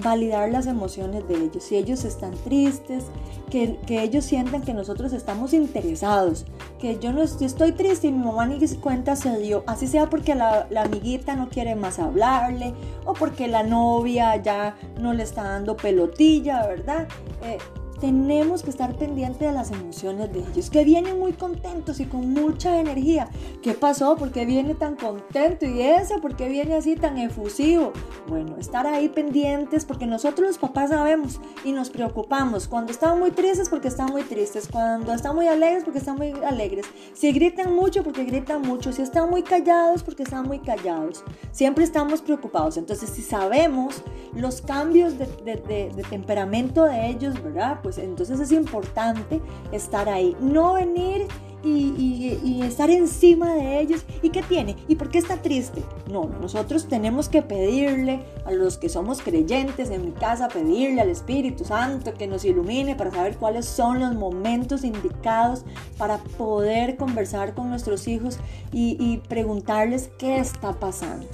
validar 0.00 0.50
las 0.50 0.66
emociones 0.66 1.26
de 1.28 1.36
ellos. 1.36 1.64
Si 1.64 1.76
ellos 1.76 2.04
están 2.04 2.32
tristes, 2.44 3.04
que, 3.50 3.78
ellos 3.88 4.24
sientan 4.24 4.62
que 4.62 4.74
nosotros 4.74 5.12
estamos 5.12 5.52
interesados, 5.52 6.44
que 6.78 6.98
yo 6.98 7.12
no 7.12 7.22
estoy 7.22 7.72
triste 7.72 8.08
y 8.08 8.12
mi 8.12 8.24
mamá 8.24 8.46
ni 8.46 8.58
cuenta 8.76 9.16
se 9.16 9.38
dio, 9.38 9.64
así 9.66 9.86
sea 9.86 10.08
porque 10.10 10.34
la, 10.34 10.66
amiguita 10.76 11.34
no 11.34 11.48
quiere 11.48 11.74
más 11.74 11.98
hablarle 11.98 12.74
o 13.04 13.14
porque 13.14 13.48
la 13.48 13.62
novia 13.62 14.36
ya 14.36 14.76
no 15.00 15.12
le 15.12 15.22
está 15.22 15.42
dando 15.44 15.76
pelotilla, 15.76 16.66
¿verdad? 16.66 17.08
Eh, 17.42 17.58
tenemos 18.00 18.62
que 18.62 18.70
estar 18.70 18.94
pendientes 18.96 19.40
de 19.40 19.52
las 19.52 19.70
emociones 19.70 20.32
de 20.32 20.40
ellos, 20.40 20.70
que 20.70 20.84
vienen 20.84 21.18
muy 21.18 21.32
contentos 21.32 22.00
y 22.00 22.06
con 22.06 22.32
mucha 22.32 22.78
energía. 22.80 23.28
¿Qué 23.62 23.74
pasó? 23.74 24.16
¿Por 24.16 24.30
qué 24.30 24.44
viene 24.44 24.74
tan 24.74 24.96
contento? 24.96 25.66
¿Y 25.66 25.82
eso? 25.82 26.20
¿Por 26.20 26.36
qué 26.36 26.48
viene 26.48 26.74
así 26.74 26.96
tan 26.96 27.18
efusivo? 27.18 27.92
Bueno, 28.28 28.56
estar 28.58 28.86
ahí 28.86 29.08
pendientes 29.08 29.84
porque 29.84 30.06
nosotros 30.06 30.48
los 30.48 30.58
papás 30.58 30.90
sabemos 30.90 31.40
y 31.64 31.72
nos 31.72 31.90
preocupamos. 31.90 32.68
Cuando 32.68 32.92
están 32.92 33.18
muy 33.18 33.30
tristes 33.30 33.68
porque 33.68 33.88
están 33.88 34.10
muy 34.10 34.22
tristes, 34.22 34.68
cuando 34.70 35.12
están 35.12 35.34
muy 35.34 35.48
alegres 35.48 35.84
porque 35.84 35.98
están 35.98 36.16
muy 36.16 36.32
alegres. 36.46 36.86
Si 37.14 37.32
gritan 37.32 37.74
mucho 37.74 38.04
porque 38.04 38.24
gritan 38.24 38.62
mucho, 38.62 38.92
si 38.92 39.02
están 39.02 39.30
muy 39.30 39.42
callados 39.42 40.02
porque 40.02 40.22
están 40.22 40.46
muy 40.46 40.60
callados. 40.60 41.24
Siempre 41.50 41.84
estamos 41.84 42.22
preocupados. 42.22 42.76
Entonces, 42.76 43.10
si 43.10 43.22
sabemos 43.22 44.02
los 44.34 44.62
cambios 44.62 45.18
de, 45.18 45.26
de 45.44 46.02
temperamento 46.08 46.84
de 46.84 47.08
ellos, 47.08 47.42
¿verdad? 47.42 47.80
Pues 47.88 47.96
entonces 47.96 48.38
es 48.38 48.52
importante 48.52 49.40
estar 49.72 50.10
ahí, 50.10 50.36
no 50.42 50.74
venir 50.74 51.26
y, 51.64 52.60
estar 52.62 52.90
encima 52.90 53.54
de 53.54 53.80
ellos. 53.80 54.04
¿Y 54.20 54.28
qué 54.28 54.42
tiene? 54.42 54.76
¿Y 54.88 54.96
por 54.96 55.08
qué 55.08 55.16
está 55.16 55.40
triste? 55.40 55.82
No, 56.12 56.28
nosotros 56.38 56.86
tenemos 56.86 57.30
que 57.30 57.40
pedirle 57.40 58.20
a 58.44 58.52
los 58.52 58.76
que 58.76 58.90
somos 58.90 59.22
creyentes 59.22 59.88
en 59.88 60.04
mi 60.04 60.10
casa, 60.10 60.48
pedirle 60.48 61.00
al 61.00 61.08
Espíritu 61.08 61.64
Santo 61.64 62.12
que 62.12 62.26
nos 62.26 62.44
ilumine 62.44 62.94
para 62.94 63.10
saber 63.10 63.38
cuáles 63.38 63.64
son 63.64 64.00
los 64.00 64.14
momentos 64.14 64.84
indicados 64.84 65.64
para 65.96 66.18
poder 66.18 66.98
conversar 66.98 67.54
con 67.54 67.70
nuestros 67.70 68.06
hijos 68.06 68.38
y, 68.70 68.98
y 69.00 69.16
preguntarles 69.28 70.10
qué 70.18 70.40
está 70.40 70.74
pasando. 70.74 71.26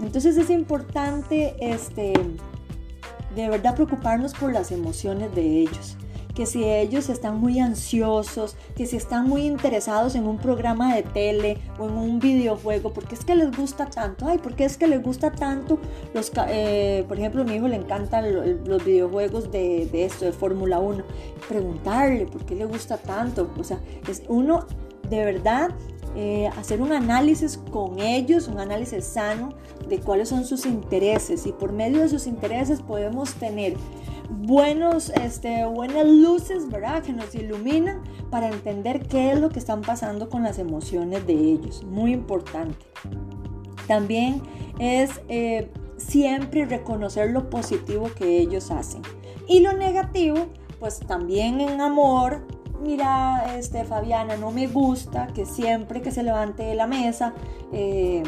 Entonces 0.00 0.36
es 0.38 0.50
importante 0.50 1.54
este 1.60 2.14
de 3.34 3.48
verdad 3.48 3.74
preocuparnos 3.74 4.32
por 4.34 4.52
las 4.52 4.72
emociones 4.72 5.34
de 5.34 5.60
ellos. 5.60 5.96
Que 6.34 6.46
si 6.46 6.64
ellos 6.64 7.10
están 7.10 7.38
muy 7.38 7.60
ansiosos, 7.60 8.56
que 8.74 8.86
si 8.86 8.96
están 8.96 9.28
muy 9.28 9.42
interesados 9.42 10.16
en 10.16 10.26
un 10.26 10.38
programa 10.38 10.92
de 10.96 11.04
tele 11.04 11.58
o 11.78 11.88
en 11.88 11.94
un 11.94 12.18
videojuego, 12.18 12.92
porque 12.92 13.14
es 13.14 13.24
que 13.24 13.36
les 13.36 13.56
gusta 13.56 13.86
tanto, 13.86 14.26
ay, 14.26 14.38
porque 14.38 14.64
es 14.64 14.76
que 14.76 14.88
les 14.88 15.00
gusta 15.00 15.30
tanto 15.30 15.78
los, 16.12 16.32
eh, 16.48 17.04
por 17.06 17.18
ejemplo, 17.18 17.42
a 17.42 17.44
mi 17.44 17.54
hijo 17.54 17.68
le 17.68 17.76
encantan 17.76 18.66
los 18.66 18.84
videojuegos 18.84 19.52
de, 19.52 19.86
de 19.92 20.06
esto, 20.06 20.24
de 20.24 20.32
Fórmula 20.32 20.80
1. 20.80 21.04
Preguntarle 21.48 22.26
por 22.26 22.44
qué 22.44 22.56
le 22.56 22.64
gusta 22.64 22.96
tanto, 22.96 23.48
o 23.56 23.62
sea, 23.62 23.78
es 24.08 24.24
uno 24.26 24.66
de 25.08 25.24
verdad 25.24 25.70
eh, 26.14 26.48
hacer 26.56 26.80
un 26.80 26.92
análisis 26.92 27.58
con 27.70 27.98
ellos, 27.98 28.48
un 28.48 28.58
análisis 28.60 29.04
sano 29.04 29.50
de 29.88 29.98
cuáles 29.98 30.28
son 30.28 30.44
sus 30.44 30.66
intereses 30.66 31.46
y 31.46 31.52
por 31.52 31.72
medio 31.72 32.00
de 32.00 32.08
sus 32.08 32.26
intereses 32.26 32.80
podemos 32.82 33.34
tener 33.34 33.76
buenos, 34.30 35.10
este, 35.10 35.64
buenas 35.66 36.06
luces, 36.06 36.68
¿verdad? 36.68 37.02
Que 37.02 37.12
nos 37.12 37.34
iluminan 37.34 38.02
para 38.30 38.48
entender 38.48 39.06
qué 39.06 39.32
es 39.32 39.40
lo 39.40 39.50
que 39.50 39.58
están 39.58 39.82
pasando 39.82 40.28
con 40.28 40.42
las 40.42 40.58
emociones 40.58 41.26
de 41.26 41.34
ellos. 41.34 41.82
Muy 41.84 42.12
importante. 42.12 42.86
También 43.86 44.42
es 44.78 45.20
eh, 45.28 45.70
siempre 45.96 46.64
reconocer 46.64 47.30
lo 47.30 47.50
positivo 47.50 48.10
que 48.16 48.38
ellos 48.38 48.70
hacen. 48.70 49.02
Y 49.46 49.60
lo 49.60 49.72
negativo, 49.72 50.46
pues 50.80 51.00
también 51.00 51.60
en 51.60 51.80
amor, 51.80 52.46
mira, 52.84 53.56
este, 53.56 53.84
Fabiana, 53.84 54.36
no 54.36 54.50
me 54.50 54.66
gusta 54.66 55.28
que 55.28 55.46
siempre 55.46 56.02
que 56.02 56.10
se 56.10 56.22
levante 56.22 56.62
de 56.62 56.74
la 56.74 56.86
mesa 56.86 57.32
eh, 57.72 58.22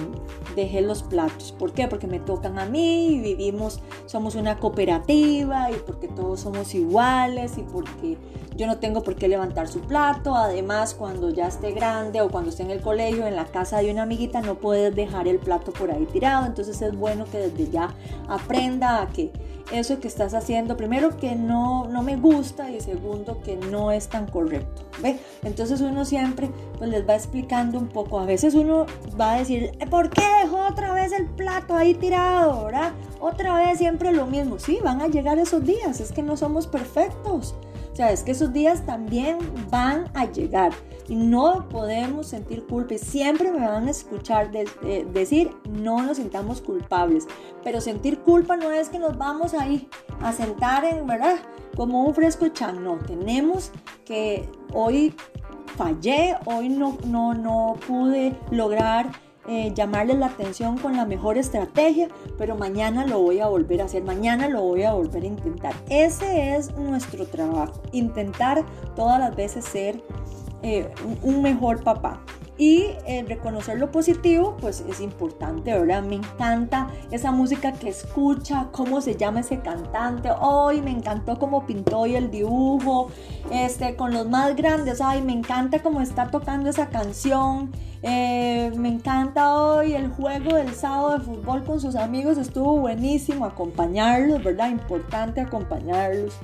deje 0.56 0.80
los 0.80 1.02
platos. 1.02 1.52
¿Por 1.52 1.72
qué? 1.72 1.86
Porque 1.86 2.06
me 2.06 2.18
tocan 2.18 2.58
a 2.58 2.64
mí 2.64 3.08
y 3.08 3.20
vivimos, 3.20 3.80
somos 4.06 4.34
una 4.34 4.58
cooperativa 4.58 5.70
y 5.70 5.74
porque 5.74 6.08
todos 6.08 6.40
somos 6.40 6.74
iguales 6.74 7.58
y 7.58 7.62
porque 7.62 8.16
yo 8.56 8.66
no 8.66 8.78
tengo 8.78 9.02
por 9.02 9.14
qué 9.16 9.28
levantar 9.28 9.68
su 9.68 9.80
plato. 9.80 10.34
Además, 10.34 10.94
cuando 10.94 11.30
ya 11.30 11.46
esté 11.46 11.72
grande 11.72 12.22
o 12.22 12.30
cuando 12.30 12.50
esté 12.50 12.62
en 12.62 12.70
el 12.70 12.80
colegio, 12.80 13.26
en 13.26 13.36
la 13.36 13.44
casa 13.44 13.78
de 13.78 13.90
una 13.90 14.02
amiguita, 14.02 14.40
no 14.40 14.56
puedes 14.56 14.94
dejar 14.96 15.28
el 15.28 15.38
plato 15.38 15.72
por 15.72 15.90
ahí 15.90 16.06
tirado. 16.06 16.46
Entonces 16.46 16.80
es 16.80 16.96
bueno 16.96 17.26
que 17.30 17.38
desde 17.38 17.70
ya 17.70 17.94
aprenda 18.28 19.02
a 19.02 19.08
que 19.08 19.30
eso 19.72 19.98
que 19.98 20.08
estás 20.08 20.32
haciendo, 20.32 20.76
primero 20.76 21.16
que 21.16 21.34
no, 21.34 21.88
no 21.88 22.02
me 22.02 22.16
gusta 22.16 22.70
y 22.70 22.80
segundo 22.80 23.40
que 23.42 23.56
no 23.56 23.90
es 23.90 24.08
tan 24.08 24.26
correcto. 24.26 24.45
¿Ve? 24.48 25.18
Entonces 25.42 25.80
uno 25.80 26.04
siempre 26.04 26.50
pues 26.78 26.90
les 26.90 27.08
va 27.08 27.14
explicando 27.14 27.78
un 27.78 27.88
poco. 27.88 28.20
A 28.20 28.24
veces 28.24 28.54
uno 28.54 28.86
va 29.18 29.34
a 29.34 29.38
decir, 29.38 29.72
¿por 29.90 30.10
qué 30.10 30.22
dejó 30.42 30.66
otra 30.68 30.92
vez 30.92 31.12
el 31.12 31.26
plato 31.26 31.74
ahí 31.74 31.94
tirado? 31.94 32.66
¿verdad? 32.66 32.92
Otra 33.20 33.54
vez 33.56 33.78
siempre 33.78 34.12
lo 34.12 34.26
mismo. 34.26 34.58
Sí, 34.58 34.78
van 34.82 35.00
a 35.00 35.08
llegar 35.08 35.38
esos 35.38 35.64
días, 35.64 36.00
es 36.00 36.12
que 36.12 36.22
no 36.22 36.36
somos 36.36 36.66
perfectos. 36.66 37.54
O 37.96 37.98
sea, 37.98 38.12
es 38.12 38.22
que 38.22 38.32
esos 38.32 38.52
días 38.52 38.84
también 38.84 39.38
van 39.70 40.10
a 40.12 40.26
llegar 40.26 40.70
y 41.08 41.14
no 41.16 41.66
podemos 41.70 42.26
sentir 42.26 42.66
culpa. 42.66 42.92
Y 42.92 42.98
siempre 42.98 43.50
me 43.50 43.66
van 43.66 43.88
a 43.88 43.90
escuchar 43.90 44.50
decir, 44.50 45.50
no 45.66 46.02
nos 46.02 46.18
sintamos 46.18 46.60
culpables. 46.60 47.26
Pero 47.64 47.80
sentir 47.80 48.18
culpa 48.18 48.58
no 48.58 48.70
es 48.70 48.90
que 48.90 48.98
nos 48.98 49.16
vamos 49.16 49.54
ahí 49.54 49.88
a 50.20 50.34
sentar 50.34 50.84
en, 50.84 51.06
¿verdad? 51.06 51.36
Como 51.74 52.04
un 52.04 52.14
fresco 52.14 52.48
chan. 52.48 52.84
No, 52.84 52.98
tenemos 52.98 53.72
que 54.04 54.46
hoy 54.74 55.14
fallé, 55.78 56.36
hoy 56.44 56.68
no, 56.68 56.98
no, 57.06 57.32
no 57.32 57.76
pude 57.86 58.38
lograr 58.50 59.10
eh, 59.48 59.72
llamarles 59.74 60.18
la 60.18 60.26
atención 60.26 60.78
con 60.78 60.96
la 60.96 61.06
mejor 61.06 61.38
estrategia, 61.38 62.08
pero 62.38 62.56
mañana 62.56 63.06
lo 63.06 63.20
voy 63.20 63.40
a 63.40 63.46
volver 63.46 63.80
a 63.80 63.84
hacer, 63.84 64.02
mañana 64.02 64.48
lo 64.48 64.62
voy 64.62 64.82
a 64.82 64.92
volver 64.92 65.22
a 65.22 65.26
intentar. 65.26 65.74
Ese 65.88 66.56
es 66.56 66.74
nuestro 66.76 67.26
trabajo, 67.26 67.80
intentar 67.92 68.64
todas 68.94 69.20
las 69.20 69.36
veces 69.36 69.64
ser 69.64 70.02
eh, 70.62 70.90
un 71.22 71.42
mejor 71.42 71.82
papá. 71.82 72.20
Y 72.58 72.86
reconocer 73.28 73.78
lo 73.78 73.90
positivo, 73.90 74.56
pues 74.58 74.82
es 74.88 75.00
importante, 75.00 75.72
¿verdad? 75.72 76.02
Me 76.02 76.14
encanta 76.14 76.88
esa 77.10 77.30
música 77.30 77.72
que 77.72 77.90
escucha, 77.90 78.68
cómo 78.72 79.02
se 79.02 79.16
llama 79.16 79.40
ese 79.40 79.60
cantante. 79.60 80.30
Hoy 80.40 80.80
me 80.80 80.90
encantó 80.90 81.38
cómo 81.38 81.66
pintó 81.66 82.00
hoy 82.00 82.16
el 82.16 82.30
dibujo. 82.30 83.10
Este, 83.50 83.94
con 83.94 84.12
los 84.12 84.26
más 84.28 84.56
grandes, 84.56 85.00
ay, 85.02 85.20
me 85.20 85.32
encanta 85.32 85.82
cómo 85.82 86.00
está 86.00 86.30
tocando 86.30 86.70
esa 86.70 86.88
canción. 86.88 87.72
Eh, 88.02 88.72
me 88.76 88.88
encanta 88.88 89.54
hoy 89.54 89.94
el 89.94 90.08
juego 90.08 90.54
del 90.54 90.74
sábado 90.74 91.18
de 91.18 91.24
fútbol 91.24 91.64
con 91.64 91.80
sus 91.80 91.94
amigos. 91.94 92.38
Estuvo 92.38 92.78
buenísimo 92.78 93.44
acompañarlos, 93.44 94.42
¿verdad? 94.42 94.70
Importante 94.70 95.40
acompañarlos 95.40 96.34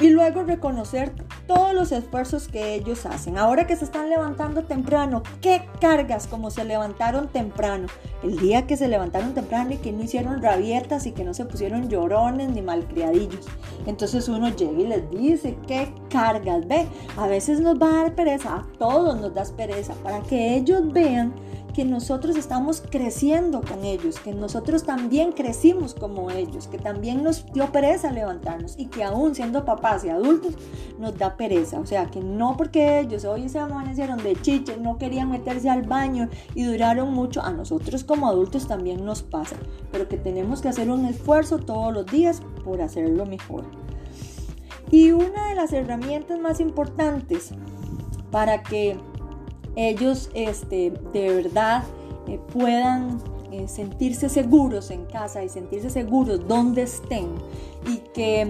y 0.00 0.08
luego 0.08 0.42
reconocer 0.42 1.12
todos 1.46 1.74
los 1.74 1.92
esfuerzos 1.92 2.48
que 2.48 2.74
ellos 2.74 3.04
hacen. 3.06 3.36
Ahora 3.36 3.66
que 3.66 3.76
se 3.76 3.84
están 3.84 4.08
levantando 4.08 4.64
temprano, 4.64 5.22
¿qué 5.40 5.62
cargas 5.80 6.26
como 6.26 6.50
se 6.50 6.64
levantaron 6.64 7.28
temprano? 7.28 7.88
El 8.22 8.38
día 8.38 8.66
que 8.66 8.76
se 8.76 8.88
levantaron 8.88 9.34
temprano 9.34 9.72
y 9.72 9.76
que 9.76 9.92
no 9.92 10.02
hicieron 10.02 10.42
rabietas 10.42 11.06
y 11.06 11.12
que 11.12 11.24
no 11.24 11.34
se 11.34 11.44
pusieron 11.44 11.88
llorones 11.88 12.50
ni 12.50 12.62
malcriadillos. 12.62 13.46
Entonces 13.86 14.28
uno 14.28 14.48
llega 14.48 14.80
y 14.80 14.86
les 14.86 15.10
dice, 15.10 15.58
¿qué 15.66 15.92
cargas, 16.10 16.66
¿ve? 16.68 16.86
A 17.16 17.26
veces 17.26 17.60
nos 17.60 17.80
va 17.80 17.88
a 17.88 18.02
dar 18.02 18.14
pereza, 18.14 18.56
a 18.56 18.66
todos 18.78 19.18
nos 19.18 19.32
da 19.32 19.44
pereza, 19.56 19.94
para 20.02 20.20
que 20.20 20.56
ellos 20.56 20.92
vean 20.92 21.32
que 21.70 21.84
nosotros 21.84 22.36
estamos 22.36 22.82
creciendo 22.90 23.62
con 23.62 23.84
ellos, 23.84 24.18
que 24.20 24.34
nosotros 24.34 24.84
también 24.84 25.32
crecimos 25.32 25.94
como 25.94 26.30
ellos, 26.30 26.66
que 26.66 26.78
también 26.78 27.22
nos 27.22 27.46
dio 27.52 27.70
pereza 27.70 28.10
levantarnos 28.10 28.74
y 28.78 28.86
que 28.86 29.04
aún 29.04 29.34
siendo 29.34 29.64
papás 29.64 30.04
y 30.04 30.08
adultos 30.08 30.54
nos 30.98 31.16
da 31.16 31.36
pereza. 31.36 31.78
O 31.80 31.86
sea, 31.86 32.06
que 32.06 32.20
no 32.20 32.56
porque 32.56 33.00
ellos 33.00 33.24
hoy 33.24 33.48
se 33.48 33.58
amanecieron 33.58 34.22
de 34.22 34.36
chiche, 34.36 34.76
no 34.76 34.98
querían 34.98 35.30
meterse 35.30 35.70
al 35.70 35.82
baño 35.82 36.28
y 36.54 36.64
duraron 36.64 37.12
mucho, 37.12 37.42
a 37.42 37.52
nosotros 37.52 38.04
como 38.04 38.28
adultos 38.28 38.66
también 38.66 39.04
nos 39.04 39.22
pasa, 39.22 39.56
pero 39.92 40.08
que 40.08 40.16
tenemos 40.16 40.60
que 40.60 40.68
hacer 40.68 40.90
un 40.90 41.06
esfuerzo 41.06 41.58
todos 41.58 41.92
los 41.92 42.06
días 42.06 42.42
por 42.64 42.82
hacerlo 42.82 43.26
mejor. 43.26 43.64
Y 44.90 45.12
una 45.12 45.48
de 45.48 45.54
las 45.54 45.72
herramientas 45.72 46.38
más 46.38 46.60
importantes 46.60 47.50
para 48.30 48.62
que 48.62 48.96
ellos 49.76 50.30
este, 50.34 50.92
de 51.12 51.34
verdad 51.34 51.84
eh, 52.26 52.40
puedan 52.52 53.18
eh, 53.52 53.68
sentirse 53.68 54.28
seguros 54.28 54.90
en 54.90 55.06
casa 55.06 55.42
y 55.42 55.48
sentirse 55.48 55.90
seguros 55.90 56.46
donde 56.46 56.82
estén 56.82 57.26
y 57.86 57.98
que 58.12 58.48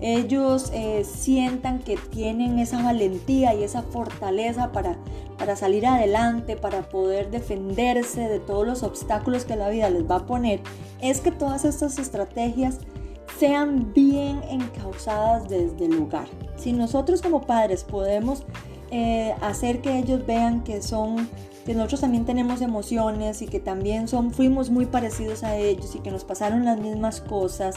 ellos 0.00 0.70
eh, 0.72 1.04
sientan 1.04 1.80
que 1.80 1.96
tienen 1.96 2.58
esa 2.58 2.82
valentía 2.82 3.54
y 3.54 3.64
esa 3.64 3.82
fortaleza 3.82 4.70
para, 4.70 4.96
para 5.36 5.56
salir 5.56 5.86
adelante, 5.86 6.56
para 6.56 6.88
poder 6.88 7.30
defenderse 7.30 8.28
de 8.28 8.38
todos 8.38 8.66
los 8.66 8.82
obstáculos 8.84 9.44
que 9.44 9.56
la 9.56 9.68
vida 9.68 9.90
les 9.90 10.08
va 10.08 10.16
a 10.16 10.26
poner, 10.26 10.60
es 11.00 11.20
que 11.20 11.32
todas 11.32 11.64
estas 11.64 11.98
estrategias 11.98 12.78
sean 13.38 13.92
bien 13.92 14.42
encausadas 14.48 15.48
desde 15.48 15.86
el 15.86 16.02
hogar. 16.02 16.26
Si 16.56 16.72
nosotros 16.72 17.22
como 17.22 17.42
padres 17.42 17.84
podemos 17.84 18.44
eh, 18.90 19.34
hacer 19.40 19.80
que 19.80 19.98
ellos 19.98 20.26
vean 20.26 20.64
que 20.64 20.82
son 20.82 21.28
que 21.68 21.74
nosotros 21.74 22.00
también 22.00 22.24
tenemos 22.24 22.62
emociones 22.62 23.42
y 23.42 23.46
que 23.46 23.60
también 23.60 24.08
son, 24.08 24.30
fuimos 24.30 24.70
muy 24.70 24.86
parecidos 24.86 25.44
a 25.44 25.54
ellos 25.58 25.94
y 25.94 25.98
que 25.98 26.10
nos 26.10 26.24
pasaron 26.24 26.64
las 26.64 26.80
mismas 26.80 27.20
cosas, 27.20 27.74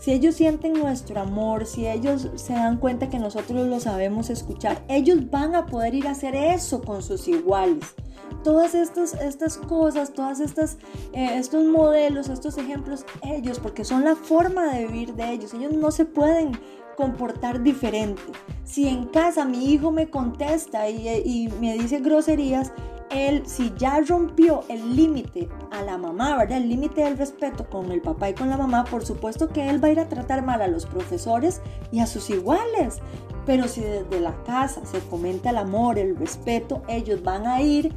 si 0.00 0.12
ellos 0.12 0.36
sienten 0.36 0.72
nuestro 0.72 1.20
amor, 1.20 1.66
si 1.66 1.86
ellos 1.86 2.30
se 2.36 2.54
dan 2.54 2.78
cuenta 2.78 3.10
que 3.10 3.18
nosotros 3.18 3.66
lo 3.66 3.78
sabemos 3.78 4.30
escuchar, 4.30 4.82
ellos 4.88 5.30
van 5.30 5.54
a 5.54 5.66
poder 5.66 5.94
ir 5.94 6.08
a 6.08 6.12
hacer 6.12 6.34
eso 6.34 6.80
con 6.80 7.02
sus 7.02 7.28
iguales. 7.28 7.94
Todas 8.42 8.74
estas, 8.74 9.12
estas 9.12 9.58
cosas, 9.58 10.14
todas 10.14 10.40
estas, 10.40 10.78
eh, 11.12 11.36
estos 11.36 11.66
modelos, 11.66 12.30
estos 12.30 12.56
ejemplos, 12.56 13.04
ellos, 13.22 13.58
porque 13.58 13.84
son 13.84 14.02
la 14.02 14.16
forma 14.16 14.72
de 14.72 14.86
vivir 14.86 15.12
de 15.12 15.32
ellos, 15.32 15.52
ellos 15.52 15.74
no 15.74 15.90
se 15.90 16.06
pueden 16.06 16.52
comportar 16.96 17.62
diferente. 17.62 18.22
Si 18.64 18.88
en 18.88 19.04
casa 19.04 19.44
mi 19.44 19.74
hijo 19.74 19.90
me 19.90 20.08
contesta 20.08 20.88
y, 20.88 21.48
me 21.60 21.74
dice 21.74 22.00
groserías, 22.00 22.72
él, 23.10 23.42
si 23.46 23.72
ya 23.76 24.00
rompió 24.00 24.64
el 24.68 24.96
límite 24.96 25.48
a 25.70 25.82
la 25.82 25.98
mamá, 25.98 26.36
¿verdad? 26.36 26.58
El 26.58 26.68
límite 26.68 27.02
del 27.02 27.18
respeto 27.18 27.68
con 27.68 27.90
el 27.92 28.00
papá 28.00 28.30
y 28.30 28.34
con 28.34 28.50
la 28.50 28.56
mamá, 28.56 28.84
por 28.84 29.04
supuesto 29.04 29.48
que 29.48 29.68
él 29.68 29.82
va 29.82 29.88
a 29.88 29.92
ir 29.92 30.00
a 30.00 30.08
tratar 30.08 30.44
mal 30.44 30.62
a 30.62 30.68
los 30.68 30.86
profesores 30.86 31.60
y 31.92 32.00
a 32.00 32.06
sus 32.06 32.30
iguales. 32.30 33.00
Pero 33.44 33.68
si 33.68 33.80
desde 33.80 34.20
la 34.20 34.42
casa 34.44 34.84
se 34.84 35.00
fomenta 35.00 35.50
el 35.50 35.58
amor, 35.58 35.98
el 35.98 36.16
respeto, 36.16 36.82
ellos 36.88 37.22
van 37.22 37.46
a 37.46 37.60
ir 37.60 37.92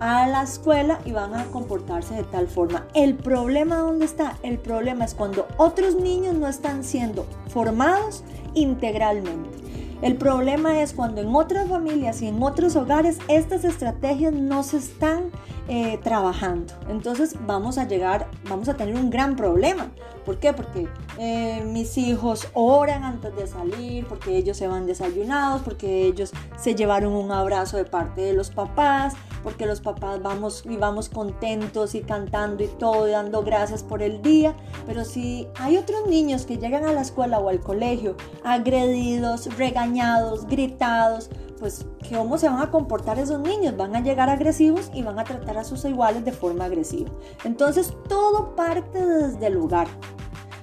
a 0.00 0.26
la 0.26 0.42
escuela 0.42 1.00
y 1.04 1.12
van 1.12 1.34
a 1.34 1.44
comportarse 1.46 2.14
de 2.14 2.24
tal 2.24 2.48
forma. 2.48 2.86
El 2.94 3.14
problema 3.14 3.76
dónde 3.76 4.04
está? 4.04 4.38
El 4.42 4.58
problema 4.58 5.04
es 5.04 5.14
cuando 5.14 5.46
otros 5.56 5.96
niños 5.96 6.34
no 6.34 6.48
están 6.48 6.84
siendo 6.84 7.26
formados 7.48 8.24
integralmente. 8.54 9.73
El 10.04 10.16
problema 10.16 10.82
es 10.82 10.92
cuando 10.92 11.22
en 11.22 11.34
otras 11.34 11.66
familias 11.66 12.20
y 12.20 12.26
en 12.26 12.42
otros 12.42 12.76
hogares 12.76 13.16
estas 13.26 13.64
estrategias 13.64 14.34
no 14.34 14.62
se 14.62 14.76
están 14.76 15.30
eh, 15.68 15.98
trabajando. 16.02 16.74
Entonces 16.88 17.36
vamos 17.46 17.78
a 17.78 17.88
llegar, 17.88 18.28
vamos 18.48 18.68
a 18.68 18.74
tener 18.74 18.96
un 18.96 19.08
gran 19.08 19.34
problema. 19.34 19.90
¿Por 20.24 20.38
qué? 20.38 20.52
Porque 20.52 20.88
eh, 21.18 21.62
mis 21.66 21.96
hijos 21.98 22.48
oran 22.54 23.04
antes 23.04 23.34
de 23.36 23.46
salir, 23.46 24.06
porque 24.06 24.36
ellos 24.36 24.56
se 24.56 24.66
van 24.66 24.86
desayunados, 24.86 25.62
porque 25.62 26.06
ellos 26.06 26.32
se 26.56 26.74
llevaron 26.74 27.12
un 27.12 27.30
abrazo 27.30 27.76
de 27.76 27.84
parte 27.84 28.22
de 28.22 28.32
los 28.32 28.50
papás, 28.50 29.14
porque 29.42 29.66
los 29.66 29.80
papás 29.80 30.22
vamos 30.22 30.64
y 30.68 30.76
vamos 30.76 31.08
contentos 31.08 31.94
y 31.94 32.00
cantando 32.00 32.64
y 32.64 32.68
todo, 32.68 33.06
dando 33.06 33.42
gracias 33.42 33.82
por 33.82 34.02
el 34.02 34.22
día. 34.22 34.54
Pero 34.86 35.04
si 35.04 35.48
hay 35.56 35.76
otros 35.76 36.06
niños 36.06 36.46
que 36.46 36.58
llegan 36.58 36.84
a 36.84 36.92
la 36.92 37.02
escuela 37.02 37.38
o 37.38 37.48
al 37.48 37.60
colegio 37.60 38.16
agredidos, 38.44 39.46
regañados, 39.56 40.46
gritados, 40.46 41.30
pues 41.58 41.86
¿cómo 42.12 42.38
se 42.38 42.48
van 42.48 42.60
a 42.60 42.70
comportar 42.70 43.18
esos 43.18 43.40
niños? 43.40 43.76
Van 43.76 43.94
a 43.96 44.00
llegar 44.00 44.28
agresivos 44.28 44.90
y 44.94 45.02
van 45.02 45.18
a 45.18 45.24
tratar 45.24 45.58
a 45.58 45.64
sus 45.64 45.84
iguales 45.84 46.24
de 46.24 46.32
forma 46.32 46.64
agresiva. 46.64 47.10
Entonces 47.44 47.94
todo 48.08 48.54
parte 48.54 49.04
desde 49.04 49.46
el 49.46 49.54
lugar. 49.54 49.88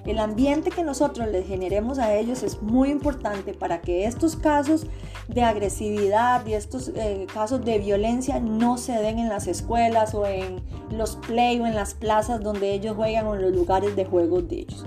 El 0.06 0.18
ambiente 0.18 0.72
que 0.72 0.84
nosotros 0.84 1.28
les 1.28 1.46
generemos 1.48 2.00
a 2.00 2.16
ellos 2.16 2.42
es 2.42 2.62
muy 2.62 2.90
importante 2.90 3.54
para 3.54 3.82
que 3.82 4.06
estos 4.06 4.36
casos 4.36 4.88
de 5.28 5.44
agresividad 5.44 6.46
y 6.48 6.54
estos 6.54 6.92
eh, 6.96 7.28
casos 7.32 7.64
de 7.64 7.78
violencia 7.78 8.40
no 8.40 8.78
se 8.78 8.94
den 8.94 9.20
en 9.20 9.30
las 9.30 9.46
escuelas 9.48 10.16
o 10.16 10.26
en 10.26 10.62
los 10.90 11.18
play 11.18 11.60
o 11.60 11.68
en 11.68 11.76
las 11.76 11.94
plazas 11.94 12.42
donde 12.42 12.74
ellos 12.74 12.96
juegan 12.96 13.28
o 13.28 13.36
en 13.36 13.44
los 13.44 13.54
lugares 13.54 13.96
de 13.96 14.06
juegos 14.06 14.48
de 14.50 14.62
ellos. 14.62 14.86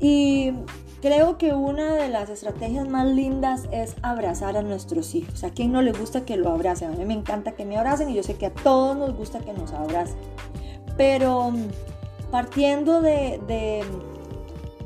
Y 0.00 0.52
Creo 1.00 1.38
que 1.38 1.54
una 1.54 1.94
de 1.94 2.10
las 2.10 2.28
estrategias 2.28 2.86
más 2.86 3.06
lindas 3.06 3.66
es 3.72 3.96
abrazar 4.02 4.58
a 4.58 4.62
nuestros 4.62 5.14
hijos. 5.14 5.44
¿A 5.44 5.50
quien 5.50 5.72
no 5.72 5.80
le 5.80 5.92
gusta 5.92 6.26
que 6.26 6.36
lo 6.36 6.50
abracen? 6.50 6.92
A 6.92 6.94
mí 6.94 7.06
me 7.06 7.14
encanta 7.14 7.52
que 7.52 7.64
me 7.64 7.78
abracen 7.78 8.10
y 8.10 8.14
yo 8.14 8.22
sé 8.22 8.36
que 8.36 8.46
a 8.46 8.50
todos 8.52 8.96
nos 8.98 9.16
gusta 9.16 9.40
que 9.40 9.54
nos 9.54 9.72
abracen. 9.72 10.16
Pero 10.98 11.52
mm, 11.52 11.68
partiendo 12.30 13.00
de, 13.00 13.40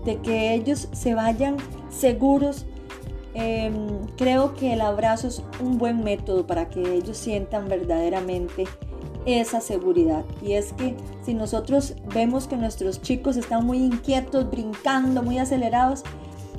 de, 0.04 0.16
que 0.20 0.54
ellos 0.54 0.88
se 0.92 1.14
vayan 1.14 1.56
seguros, 1.90 2.64
em, 3.34 4.06
creo 4.16 4.54
que 4.54 4.74
el 4.74 4.82
abrazo 4.82 5.26
es 5.26 5.42
un 5.60 5.78
buen 5.78 6.04
método 6.04 6.46
para 6.46 6.68
que 6.68 6.94
ellos 6.94 7.16
sientan 7.16 7.68
verdaderamente 7.68 8.66
esa 9.26 9.60
seguridad. 9.60 10.24
Y 10.42 10.52
es 10.52 10.72
que 10.72 10.96
si 11.24 11.34
nosotros 11.34 11.94
vemos 12.12 12.46
que 12.46 12.56
nuestros 12.56 13.00
chicos 13.02 13.36
están 13.36 13.66
muy 13.66 13.78
inquietos, 13.78 14.50
brincando, 14.50 15.22
muy 15.22 15.38
acelerados 15.38 16.04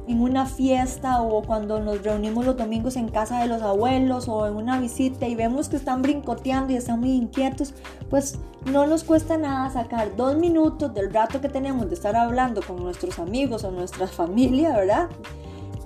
en 0.08 0.22
una 0.22 0.46
fiesta 0.46 1.22
o 1.22 1.42
cuando 1.42 1.80
nos 1.80 2.04
reunimos 2.04 2.46
los 2.46 2.58
domingos 2.58 2.96
en 2.96 3.10
casa 3.10 3.40
de 3.40 3.48
los 3.48 3.62
abuelos 3.62 4.28
o 4.28 4.48
en 4.48 4.56
una 4.56 4.80
visita 4.80 5.28
y 5.28 5.36
vemos 5.36 5.70
que 5.70 5.78
están 5.78 6.02
brincoteando 6.02 6.74
y 6.74 6.76
están 6.76 7.00
muy 7.00 7.14
inquietos, 7.14 7.74
pues 8.10 8.38
no 8.72 8.86
nos 8.88 9.04
cuesta 9.04 9.38
nada 9.38 9.70
sacar 9.72 10.16
dos 10.16 10.38
minutos 10.38 10.94
del 10.94 11.12
rato 11.12 11.42
que 11.42 11.50
tenemos 11.50 11.88
de 11.88 11.96
estar 11.96 12.16
hablando 12.16 12.62
con 12.62 12.78
nuestros 12.78 13.20
amigos 13.20 13.64
o 13.64 13.72
nuestra 13.72 14.08
familia, 14.08 14.76
¿verdad? 14.76 15.10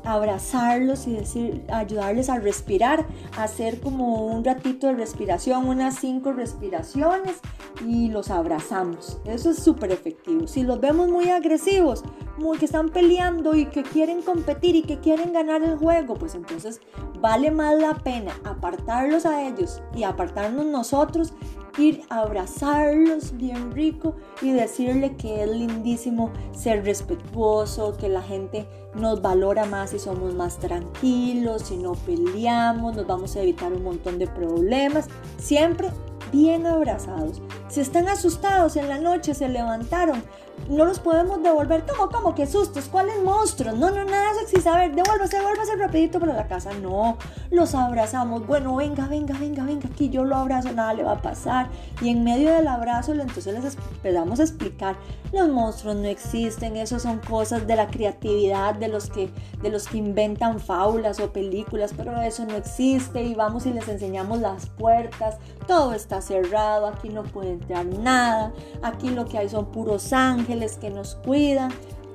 Abrazarlos 0.03 1.07
y 1.07 1.13
decir, 1.13 1.65
ayudarles 1.71 2.29
a 2.29 2.39
respirar, 2.39 3.05
hacer 3.37 3.79
como 3.79 4.25
un 4.27 4.43
ratito 4.43 4.87
de 4.87 4.93
respiración, 4.93 5.67
unas 5.67 5.95
cinco 5.99 6.31
respiraciones 6.33 7.37
y 7.85 8.09
los 8.09 8.29
abrazamos. 8.29 9.19
Eso 9.25 9.51
es 9.51 9.59
súper 9.59 9.91
efectivo. 9.91 10.47
Si 10.47 10.63
los 10.63 10.79
vemos 10.79 11.09
muy 11.09 11.29
agresivos, 11.29 12.03
muy 12.37 12.57
que 12.57 12.65
están 12.65 12.89
peleando 12.89 13.55
y 13.55 13.65
que 13.65 13.83
quieren 13.83 14.21
competir 14.21 14.75
y 14.75 14.83
que 14.83 14.99
quieren 14.99 15.33
ganar 15.33 15.61
el 15.63 15.77
juego, 15.77 16.15
pues 16.15 16.35
entonces 16.35 16.79
vale 17.19 17.51
más 17.51 17.79
la 17.79 17.95
pena 17.95 18.33
apartarlos 18.43 19.25
a 19.25 19.47
ellos 19.47 19.81
y 19.95 20.03
apartarnos 20.03 20.65
nosotros 20.65 21.33
ir 21.79 22.01
a 22.09 22.19
abrazarlos 22.19 23.35
bien 23.37 23.71
rico 23.71 24.15
y 24.41 24.51
decirle 24.51 25.15
que 25.15 25.43
es 25.43 25.49
lindísimo 25.49 26.31
ser 26.51 26.83
respetuoso, 26.83 27.95
que 27.97 28.09
la 28.09 28.21
gente 28.21 28.67
nos 28.95 29.21
valora 29.21 29.65
más 29.65 29.91
si 29.91 29.99
somos 29.99 30.35
más 30.35 30.57
tranquilos, 30.59 31.63
si 31.63 31.77
no 31.77 31.93
peleamos, 31.93 32.95
nos 32.95 33.07
vamos 33.07 33.35
a 33.35 33.41
evitar 33.41 33.71
un 33.71 33.83
montón 33.83 34.19
de 34.19 34.27
problemas. 34.27 35.07
Siempre 35.37 35.89
bien 36.31 36.67
abrazados. 36.67 37.41
Si 37.69 37.79
están 37.79 38.07
asustados 38.07 38.75
en 38.75 38.87
la 38.87 38.99
noche, 38.99 39.33
se 39.33 39.49
levantaron, 39.49 40.23
no 40.69 40.85
los 40.85 40.99
podemos 40.99 41.41
devolver. 41.41 41.83
¿Cómo, 41.85 42.09
cómo? 42.09 42.35
¿Qué 42.35 42.45
sustos? 42.45 42.85
¿Cuáles 42.85 43.21
monstruos? 43.23 43.75
No, 43.75 43.89
no, 43.89 44.05
nada 44.05 44.31
existe. 44.41 44.69
A 44.69 44.77
ver, 44.77 44.95
devuélvase, 44.95 45.37
devuélvase 45.37 45.75
rapidito 45.75 46.19
para 46.19 46.33
la 46.33 46.47
casa. 46.47 46.71
No, 46.81 47.17
los 47.49 47.73
abrazamos. 47.75 48.45
Bueno, 48.45 48.75
venga, 48.75 49.07
venga, 49.07 49.37
venga, 49.37 49.63
venga, 49.63 49.89
aquí 49.89 50.09
yo 50.09 50.23
lo 50.23 50.35
abrazo, 50.35 50.71
nada 50.71 50.93
le 50.93 51.03
va 51.03 51.13
a 51.13 51.21
pasar. 51.21 51.69
Y 52.01 52.09
en 52.09 52.23
medio 52.23 52.53
del 52.53 52.67
abrazo, 52.67 53.13
entonces 53.13 53.53
les 53.53 53.75
empezamos 53.75 54.39
a 54.39 54.43
explicar, 54.43 54.95
los 55.31 55.49
monstruos 55.49 55.95
no 55.95 56.07
existen, 56.07 56.75
eso 56.77 56.99
son 56.99 57.19
cosas 57.19 57.65
de 57.67 57.75
la 57.75 57.87
creatividad 57.87 58.75
de 58.75 58.87
los 58.87 59.09
que, 59.09 59.29
de 59.61 59.69
los 59.69 59.87
que 59.87 59.97
inventan 59.97 60.59
fábulas 60.59 61.19
o 61.19 61.31
películas, 61.31 61.93
pero 61.95 62.19
eso 62.21 62.45
no 62.45 62.55
existe. 62.55 63.23
Y 63.23 63.33
vamos 63.33 63.65
y 63.65 63.73
les 63.73 63.87
enseñamos 63.87 64.39
las 64.39 64.67
puertas, 64.67 65.37
todo 65.69 65.93
está 65.93 66.19
cerrado, 66.19 66.87
aquí 66.87 67.09
no 67.09 67.21
puede 67.21 67.51
entrar 67.51 67.85
nada, 67.85 68.51
aquí 68.81 69.11
lo 69.11 69.27
que 69.27 69.37
hay 69.37 69.49
son 69.49 69.67
puros 69.67 70.13
ángeles 70.13 70.77
que 70.77 70.89
nos 70.89 71.13
cuidan. 71.13 71.71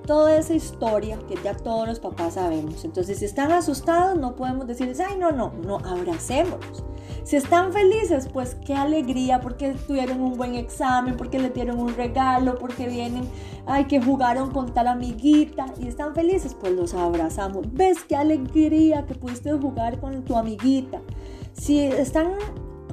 toda 0.07 0.37
esa 0.37 0.53
historia 0.53 1.19
que 1.29 1.37
ya 1.43 1.55
todos 1.55 1.89
los 1.89 1.99
papás 2.01 2.35
sabemos. 2.35 2.85
Entonces, 2.85 3.21
si 3.21 3.25
están 3.25 3.53
asustados, 3.53 4.19
no 4.19 4.35
podemos 4.35 4.67
decirles, 4.67 5.01
ay, 5.01 5.17
no, 5.17 5.31
no, 5.31 5.53
no, 5.65 5.79
abracémonos. 5.79 6.85
Si 7.23 7.37
están 7.37 7.73
felices, 7.73 8.29
pues 8.31 8.55
qué 8.67 8.75
alegría 8.75 9.41
porque 9.41 9.71
tuvieron 9.87 10.21
un 10.21 10.37
buen 10.37 10.57
examen, 10.57 11.17
porque 11.17 11.39
le 11.39 11.49
dieron 11.49 11.79
un 11.79 11.95
regalo, 11.95 12.59
porque 12.59 12.87
vienen, 12.87 13.27
ay, 13.67 13.85
que 13.85 14.03
jugaron 14.03 14.51
con 14.51 14.75
tal 14.75 14.89
amiguita 14.89 15.67
y 15.81 15.87
están 15.87 16.13
felices, 16.15 16.55
pues 16.61 16.73
los 16.73 16.93
abrazamos. 16.93 17.73
¿Ves 17.73 18.05
qué 18.05 18.17
alegría 18.17 19.07
que 19.07 19.15
pudiste 19.15 19.53
jugar 19.53 20.01
con 20.01 20.23
tu 20.25 20.37
amiguita? 20.37 21.01
Si 21.55 21.81
están 21.81 22.33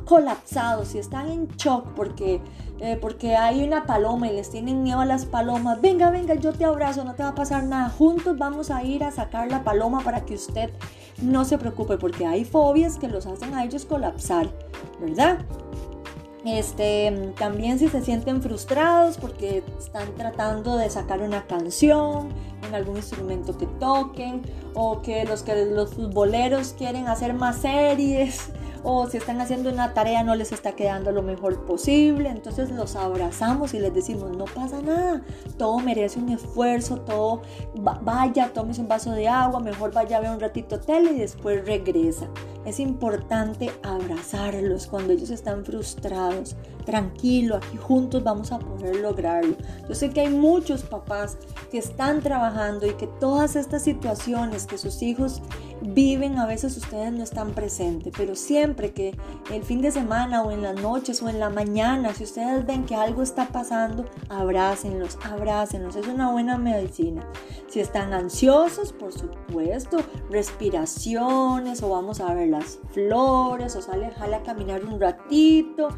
colapsados, 0.06 0.90
si 0.90 1.00
están 1.00 1.30
en 1.30 1.48
shock 1.50 1.88
porque, 1.96 2.42
eh, 2.80 2.98
porque 3.02 3.36
hay 3.36 3.64
una 3.64 3.86
paloma 3.86 4.28
y 4.28 4.36
les 4.36 4.50
tienen 4.50 4.84
miedo 4.84 5.00
a 5.00 5.06
las 5.06 5.26
palomas, 5.26 5.82
venga, 5.82 6.10
venga, 6.10 6.36
yo 6.36 6.54
te 6.54 6.66
abrazo, 6.66 7.04
no 7.04 7.16
te 7.16 7.24
va 7.24 7.30
a 7.30 7.36
pasar 7.36 7.64
nada. 7.64 7.90
Juntos 7.90 8.38
vamos 8.38 8.72
a 8.72 8.84
ir 8.84 9.04
a 9.04 9.12
sacar 9.12 9.50
la 9.50 9.64
paloma 9.64 10.02
para 10.02 10.26
que 10.26 10.36
usted 10.36 10.72
no 11.22 11.46
se 11.46 11.58
preocupe, 11.58 11.98
porque 11.98 12.26
hay 12.26 12.46
fobias 12.46 12.98
que 12.98 13.08
los 13.08 13.26
hacen 13.26 13.54
a 13.54 13.64
ellos 13.64 13.86
colapsar, 13.86 14.50
¿verdad? 15.00 15.40
Este, 16.44 17.34
también 17.38 17.78
si 17.78 17.88
se 17.88 18.02
sienten 18.02 18.42
frustrados 18.42 19.18
porque 19.18 19.64
están 19.78 20.16
tratando 20.16 20.76
de 20.76 20.90
sacar 20.90 21.22
una 21.22 21.46
canción 21.46 22.30
en 22.68 22.74
algún 22.74 22.98
instrumento 22.98 23.56
que 23.56 23.68
toquen 23.68 24.42
o 24.74 25.04
que 25.04 25.24
los 25.26 25.44
que 25.44 25.66
los 25.66 25.94
futboleros 25.94 26.74
quieren 26.74 27.08
hacer 27.08 27.36
más 27.36 27.58
series 27.58 28.50
o 28.84 29.08
si 29.08 29.18
están 29.18 29.42
haciendo 29.42 29.70
una 29.70 29.94
tarea 29.94 30.24
no 30.24 30.36
les 30.36 30.52
está 30.52 30.74
quedando 30.74 31.12
lo 31.12 31.22
mejor 31.22 31.66
posible, 31.66 32.30
entonces 32.30 32.72
los 32.72 32.96
abrazamos 32.96 33.74
y 33.74 33.80
les 33.80 33.94
decimos, 33.94 34.36
no 34.36 34.46
pasa 34.46 34.82
nada, 34.82 35.22
todo 35.58 35.80
merece 35.80 36.20
un 36.20 36.30
esfuerzo, 36.30 36.98
todo 36.98 37.42
vaya, 38.02 38.52
tómese 38.54 38.82
un 38.82 38.88
vaso 38.88 39.12
de 39.12 39.28
agua, 39.28 39.60
mejor 39.60 39.94
vaya 39.94 40.18
a 40.18 40.22
ver 40.22 40.32
un 40.32 40.40
ratito 40.40 40.80
tele 40.80 41.12
y 41.12 41.20
después 41.20 41.66
regresa. 41.66 42.28
Es 42.66 42.80
importante 42.80 43.72
abrazarlos 43.84 44.88
cuando 44.88 45.14
ellos 45.14 45.32
están 45.32 45.66
frustrados. 45.66 46.56
Tranquilo, 46.86 47.58
aquí 47.58 47.78
juntos 47.78 48.24
vamos 48.24 48.52
a 48.52 48.60
poder 48.60 48.98
lograrlo. 48.98 49.56
Yo 49.88 49.96
sé 49.96 50.10
que 50.10 50.22
hay 50.22 50.30
muchos 50.30 50.84
papás 50.84 51.38
que 51.72 51.78
están 51.78 52.22
trabajando 52.22 52.86
y 52.86 52.94
que 52.94 53.08
todas 53.08 53.56
estas 53.56 53.84
situaciones 53.84 54.66
que 54.66 54.78
sus 54.78 55.02
hijos 55.02 55.42
viven, 55.82 56.38
a 56.38 56.46
veces 56.46 56.78
ustedes 56.78 57.12
no 57.12 57.24
están 57.24 57.52
presentes, 57.52 58.14
pero 58.16 58.36
siempre 58.36 58.92
que 58.92 59.18
el 59.52 59.64
fin 59.64 59.82
de 59.82 59.92
semana 59.92 60.44
o 60.44 60.52
en 60.52 60.62
las 60.62 60.76
noches 60.76 61.22
o 61.22 61.30
en 61.30 61.40
la 61.40 61.50
mañana, 61.50 62.14
si 62.14 62.24
ustedes 62.24 62.66
ven 62.66 62.86
que 62.86 62.96
algo 62.96 63.22
está 63.24 63.48
pasando, 63.48 64.06
abrácenlos, 64.30 65.18
abrácenlos, 65.24 65.96
es 65.96 66.08
una 66.08 66.32
buena 66.32 66.58
medicina. 66.58 67.26
Si 67.68 67.80
están 67.80 68.14
ansiosos, 68.14 68.92
por 68.94 69.14
supuesto, 69.14 69.98
respiraciones 70.30 71.82
o 71.82 71.90
vamos 71.90 72.20
a 72.20 72.34
ver 72.34 72.50
las 72.52 72.80
flores 72.92 73.76
o 73.76 73.82
sale, 73.82 74.08
a 74.08 74.44
caminar 74.44 74.84
un 74.86 75.00
ratito. 75.00 75.90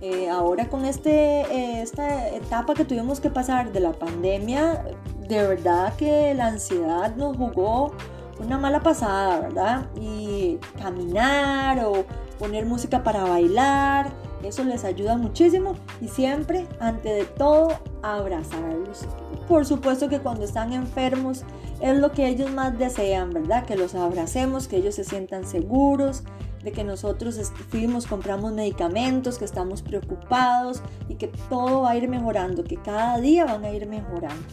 Eh, 0.00 0.28
ahora 0.28 0.68
con 0.68 0.84
este, 0.84 1.40
eh, 1.42 1.82
esta 1.82 2.28
etapa 2.28 2.74
que 2.74 2.84
tuvimos 2.84 3.20
que 3.20 3.30
pasar 3.30 3.72
de 3.72 3.80
la 3.80 3.92
pandemia, 3.92 4.84
de 5.28 5.46
verdad 5.46 5.94
que 5.96 6.34
la 6.34 6.46
ansiedad 6.46 7.14
nos 7.16 7.36
jugó 7.36 7.92
una 8.38 8.58
mala 8.58 8.80
pasada, 8.80 9.40
¿verdad? 9.40 9.86
Y 10.00 10.58
caminar 10.80 11.84
o 11.84 12.04
poner 12.38 12.64
música 12.64 13.02
para 13.02 13.24
bailar, 13.24 14.12
eso 14.42 14.62
les 14.62 14.84
ayuda 14.84 15.16
muchísimo 15.16 15.74
y 16.00 16.08
siempre, 16.08 16.66
ante 16.78 17.08
de 17.08 17.24
todo, 17.24 17.70
abrazarlos. 18.02 19.06
Por 19.48 19.66
supuesto 19.66 20.08
que 20.08 20.20
cuando 20.20 20.44
están 20.44 20.72
enfermos 20.72 21.42
es 21.80 21.96
lo 21.98 22.12
que 22.12 22.28
ellos 22.28 22.50
más 22.52 22.78
desean, 22.78 23.30
¿verdad? 23.32 23.64
Que 23.64 23.76
los 23.76 23.94
abracemos, 23.94 24.68
que 24.68 24.76
ellos 24.76 24.94
se 24.94 25.04
sientan 25.04 25.46
seguros, 25.46 26.22
de 26.62 26.72
que 26.72 26.84
nosotros 26.84 27.40
fuimos, 27.70 28.06
compramos 28.06 28.52
medicamentos, 28.52 29.38
que 29.38 29.44
estamos 29.44 29.82
preocupados 29.82 30.82
y 31.08 31.14
que 31.14 31.28
todo 31.48 31.82
va 31.82 31.90
a 31.90 31.96
ir 31.96 32.08
mejorando, 32.08 32.64
que 32.64 32.76
cada 32.76 33.18
día 33.20 33.44
van 33.44 33.64
a 33.64 33.70
ir 33.70 33.86
mejorando. 33.86 34.44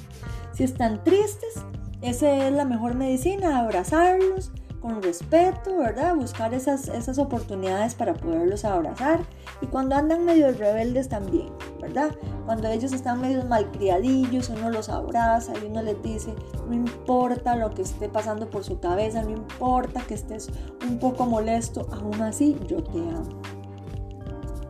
Si 0.53 0.63
están 0.63 1.03
tristes, 1.03 1.55
esa 2.01 2.47
es 2.47 2.53
la 2.53 2.65
mejor 2.65 2.95
medicina, 2.95 3.59
abrazarlos 3.59 4.51
con 4.85 5.01
respeto, 5.01 5.79
¿verdad? 5.79 6.15
Buscar 6.15 6.53
esas, 6.53 6.89
esas 6.89 7.17
oportunidades 7.17 7.95
para 7.95 8.13
poderlos 8.13 8.65
abrazar. 8.65 9.19
Y 9.59 9.65
cuando 9.65 9.95
andan 9.95 10.25
medio 10.25 10.51
rebeldes 10.51 11.09
también, 11.09 11.49
¿verdad? 11.81 12.11
Cuando 12.45 12.67
ellos 12.67 12.93
están 12.93 13.19
medio 13.19 13.43
malcriadillos, 13.45 14.49
uno 14.49 14.69
los 14.69 14.89
abraza 14.89 15.53
y 15.59 15.65
uno 15.65 15.81
les 15.81 15.99
dice, 16.03 16.35
no 16.67 16.75
importa 16.75 17.55
lo 17.55 17.71
que 17.71 17.81
esté 17.81 18.09
pasando 18.09 18.47
por 18.51 18.63
su 18.63 18.79
cabeza, 18.79 19.23
no 19.23 19.31
importa 19.31 20.01
que 20.01 20.13
estés 20.13 20.51
un 20.87 20.99
poco 20.99 21.25
molesto, 21.25 21.87
aún 21.91 22.21
así 22.21 22.55
yo 22.67 22.83
te 22.83 22.99
amo. 22.99 23.41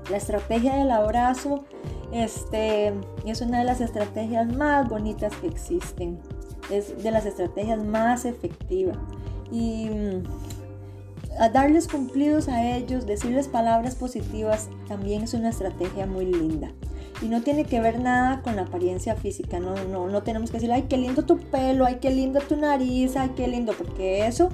La 0.09 0.15
estrategia 0.15 0.77
del 0.77 0.91
abrazo 0.91 1.65
este, 2.13 2.93
es 3.25 3.41
una 3.41 3.59
de 3.59 3.65
las 3.65 3.81
estrategias 3.81 4.47
más 4.47 4.87
bonitas 4.87 5.35
que 5.35 5.47
existen 5.47 6.21
es 6.69 7.03
de 7.03 7.11
las 7.11 7.25
estrategias 7.25 7.83
más 7.83 8.25
efectivas. 8.25 8.97
Y 9.51 9.89
mm, 9.89 10.23
a 11.39 11.49
darles 11.49 11.87
cumplidos 11.87 12.47
a 12.47 12.75
ellos, 12.75 13.05
decirles 13.05 13.47
palabras 13.47 13.95
positivas, 13.95 14.69
también 14.87 15.23
es 15.23 15.33
una 15.33 15.49
estrategia 15.49 16.05
muy 16.05 16.25
linda. 16.25 16.71
Y 17.21 17.27
no 17.27 17.41
tiene 17.41 17.65
que 17.65 17.79
ver 17.79 17.99
nada 17.99 18.41
con 18.41 18.55
la 18.55 18.63
apariencia 18.63 19.15
física, 19.15 19.59
no, 19.59 19.75
no, 19.85 20.07
no 20.07 20.23
tenemos 20.23 20.51
que 20.51 20.57
decir, 20.57 20.71
ay, 20.71 20.83
qué 20.89 20.97
lindo 20.97 21.25
tu 21.25 21.37
pelo, 21.37 21.85
ay, 21.85 21.99
qué 22.01 22.09
lindo 22.11 22.39
tu 22.41 22.55
nariz, 22.57 23.15
ay, 23.15 23.31
qué 23.35 23.47
lindo, 23.47 23.73
porque 23.77 24.27
eso 24.27 24.49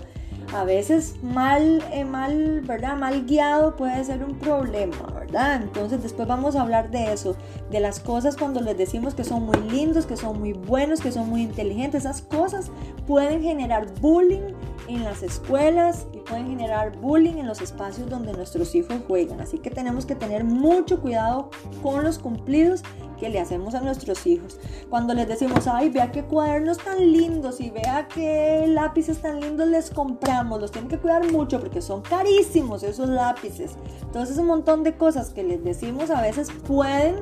a 0.54 0.64
veces 0.66 1.16
mal, 1.24 1.82
eh, 1.92 2.04
mal, 2.04 2.62
¿verdad? 2.62 2.98
Mal 2.98 3.26
guiado 3.26 3.76
puede 3.76 4.04
ser 4.04 4.24
un 4.24 4.38
problema, 4.38 4.98
¿verdad? 5.14 5.62
Entonces 5.62 6.04
después 6.04 6.28
vamos 6.28 6.56
a 6.56 6.62
hablar 6.62 6.92
de 6.92 7.14
eso, 7.14 7.36
de 7.70 7.80
las 7.80 8.00
cosas 8.00 8.36
cuando 8.36 8.60
les 8.60 8.78
decimos 8.78 9.16
que 9.16 9.24
son 9.24 9.46
muy 9.46 9.58
lindos, 9.70 10.06
que 10.06 10.18
son 10.18 10.40
muy 10.40 10.54
buenos, 10.54 11.00
que 11.00 11.12
son 11.12 11.30
muy 11.30 11.42
inteligentes. 11.44 12.04
Esas 12.04 12.22
cosas 12.22 12.70
pueden 13.08 13.42
generar 13.42 13.88
bullying 14.02 14.54
en 14.96 15.04
las 15.04 15.24
escuelas 15.24 16.08
y 16.14 16.18
pueden 16.18 16.50
generar 16.50 16.98
bullying 16.98 17.38
en 17.38 17.48
los 17.48 17.62
espacios 17.62 18.10
donde 18.10 18.34
nuestros 18.34 18.74
hijos 18.76 18.98
juegan. 19.08 19.42
Así 19.42 19.60
que 19.60 19.70
tenemos 19.70 20.06
que 20.06 20.16
tener 20.16 20.44
mucho 20.44 21.02
cuidado 21.02 21.50
con 21.82 22.04
los 22.04 22.20
cumplidos 22.20 22.84
que 23.20 23.30
le 23.30 23.40
hacemos 23.40 23.76
a 23.76 23.82
nuestros 23.82 24.26
hijos. 24.26 24.60
Cuando 24.90 25.14
les 25.14 25.28
decimos, 25.28 25.68
ay, 25.68 25.90
vea 25.90 26.12
qué 26.12 26.24
cuadernos 26.24 26.80
tan 26.80 27.12
lindos 27.12 27.62
y 27.62 27.70
vea 27.70 28.08
qué 28.08 28.66
lápices 28.68 29.22
tan 29.22 29.40
lindos 29.40 29.68
les 29.68 29.92
compramos, 29.92 30.60
los 30.60 30.72
tienen 30.72 30.90
que 30.90 30.98
cuidar 30.98 31.32
mucho 31.32 31.60
porque 31.60 31.82
son 31.82 32.02
carísimos 32.02 32.82
esos 32.82 33.08
lápices. 33.08 33.74
Entonces 34.02 34.38
un 34.40 34.48
montón 34.48 34.84
de 34.84 34.98
cosas 34.98 35.30
que 35.30 35.44
les 35.44 35.64
decimos 35.64 36.10
a 36.10 36.22
veces 36.22 36.50
pueden 36.68 37.18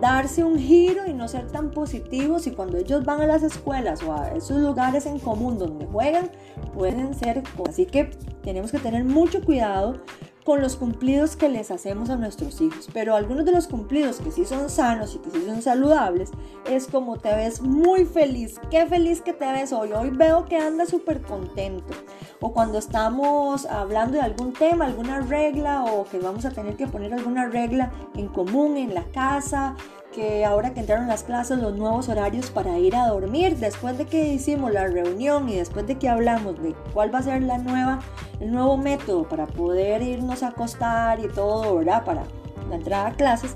darse 0.00 0.44
un 0.44 0.58
giro 0.58 1.06
y 1.06 1.12
no 1.12 1.28
ser 1.28 1.50
tan 1.50 1.70
positivos 1.70 2.46
y 2.46 2.50
cuando 2.52 2.76
ellos 2.76 3.04
van 3.04 3.20
a 3.20 3.26
las 3.26 3.42
escuelas 3.42 4.02
o 4.02 4.12
a 4.12 4.30
esos 4.30 4.58
lugares 4.60 5.06
en 5.06 5.18
común 5.18 5.58
donde 5.58 5.86
juegan 5.86 6.30
pueden 6.74 7.14
ser 7.14 7.42
así 7.68 7.86
que 7.86 8.10
tenemos 8.42 8.70
que 8.70 8.78
tener 8.78 9.04
mucho 9.04 9.42
cuidado 9.42 10.00
con 10.46 10.62
los 10.62 10.76
cumplidos 10.76 11.34
que 11.34 11.48
les 11.48 11.72
hacemos 11.72 12.08
a 12.08 12.16
nuestros 12.16 12.60
hijos. 12.60 12.88
Pero 12.92 13.16
algunos 13.16 13.44
de 13.44 13.50
los 13.50 13.66
cumplidos 13.66 14.20
que 14.20 14.30
sí 14.30 14.44
son 14.44 14.70
sanos 14.70 15.16
y 15.16 15.18
que 15.18 15.30
sí 15.32 15.44
son 15.44 15.60
saludables 15.60 16.30
es 16.70 16.86
como 16.86 17.18
te 17.18 17.34
ves 17.34 17.60
muy 17.60 18.04
feliz. 18.04 18.60
Qué 18.70 18.86
feliz 18.86 19.20
que 19.20 19.32
te 19.32 19.44
ves 19.50 19.72
hoy. 19.72 19.90
Hoy 19.92 20.10
veo 20.10 20.46
que 20.46 20.56
anda 20.56 20.86
súper 20.86 21.20
contento. 21.22 21.92
O 22.40 22.52
cuando 22.52 22.78
estamos 22.78 23.66
hablando 23.66 24.18
de 24.18 24.22
algún 24.22 24.52
tema, 24.52 24.86
alguna 24.86 25.18
regla 25.18 25.84
o 25.84 26.04
que 26.04 26.20
vamos 26.20 26.44
a 26.44 26.50
tener 26.50 26.76
que 26.76 26.86
poner 26.86 27.12
alguna 27.12 27.46
regla 27.48 27.90
en 28.14 28.28
común 28.28 28.76
en 28.76 28.94
la 28.94 29.02
casa 29.06 29.74
que 30.16 30.46
ahora 30.46 30.72
que 30.72 30.80
entraron 30.80 31.08
las 31.08 31.24
clases, 31.24 31.58
los 31.58 31.76
nuevos 31.76 32.08
horarios 32.08 32.50
para 32.50 32.78
ir 32.78 32.96
a 32.96 33.06
dormir, 33.06 33.58
después 33.58 33.98
de 33.98 34.06
que 34.06 34.32
hicimos 34.32 34.72
la 34.72 34.86
reunión 34.86 35.46
y 35.50 35.56
después 35.56 35.86
de 35.86 35.98
que 35.98 36.08
hablamos 36.08 36.60
de 36.62 36.74
cuál 36.94 37.14
va 37.14 37.18
a 37.18 37.22
ser 37.22 37.42
la 37.42 37.58
nueva, 37.58 37.98
el 38.40 38.50
nuevo 38.50 38.78
método 38.78 39.28
para 39.28 39.46
poder 39.46 40.00
irnos 40.00 40.42
a 40.42 40.48
acostar 40.48 41.20
y 41.20 41.28
todo, 41.28 41.76
¿verdad? 41.76 42.02
Para 42.06 42.22
la 42.70 42.76
entrada 42.76 43.08
a 43.08 43.12
clases, 43.12 43.52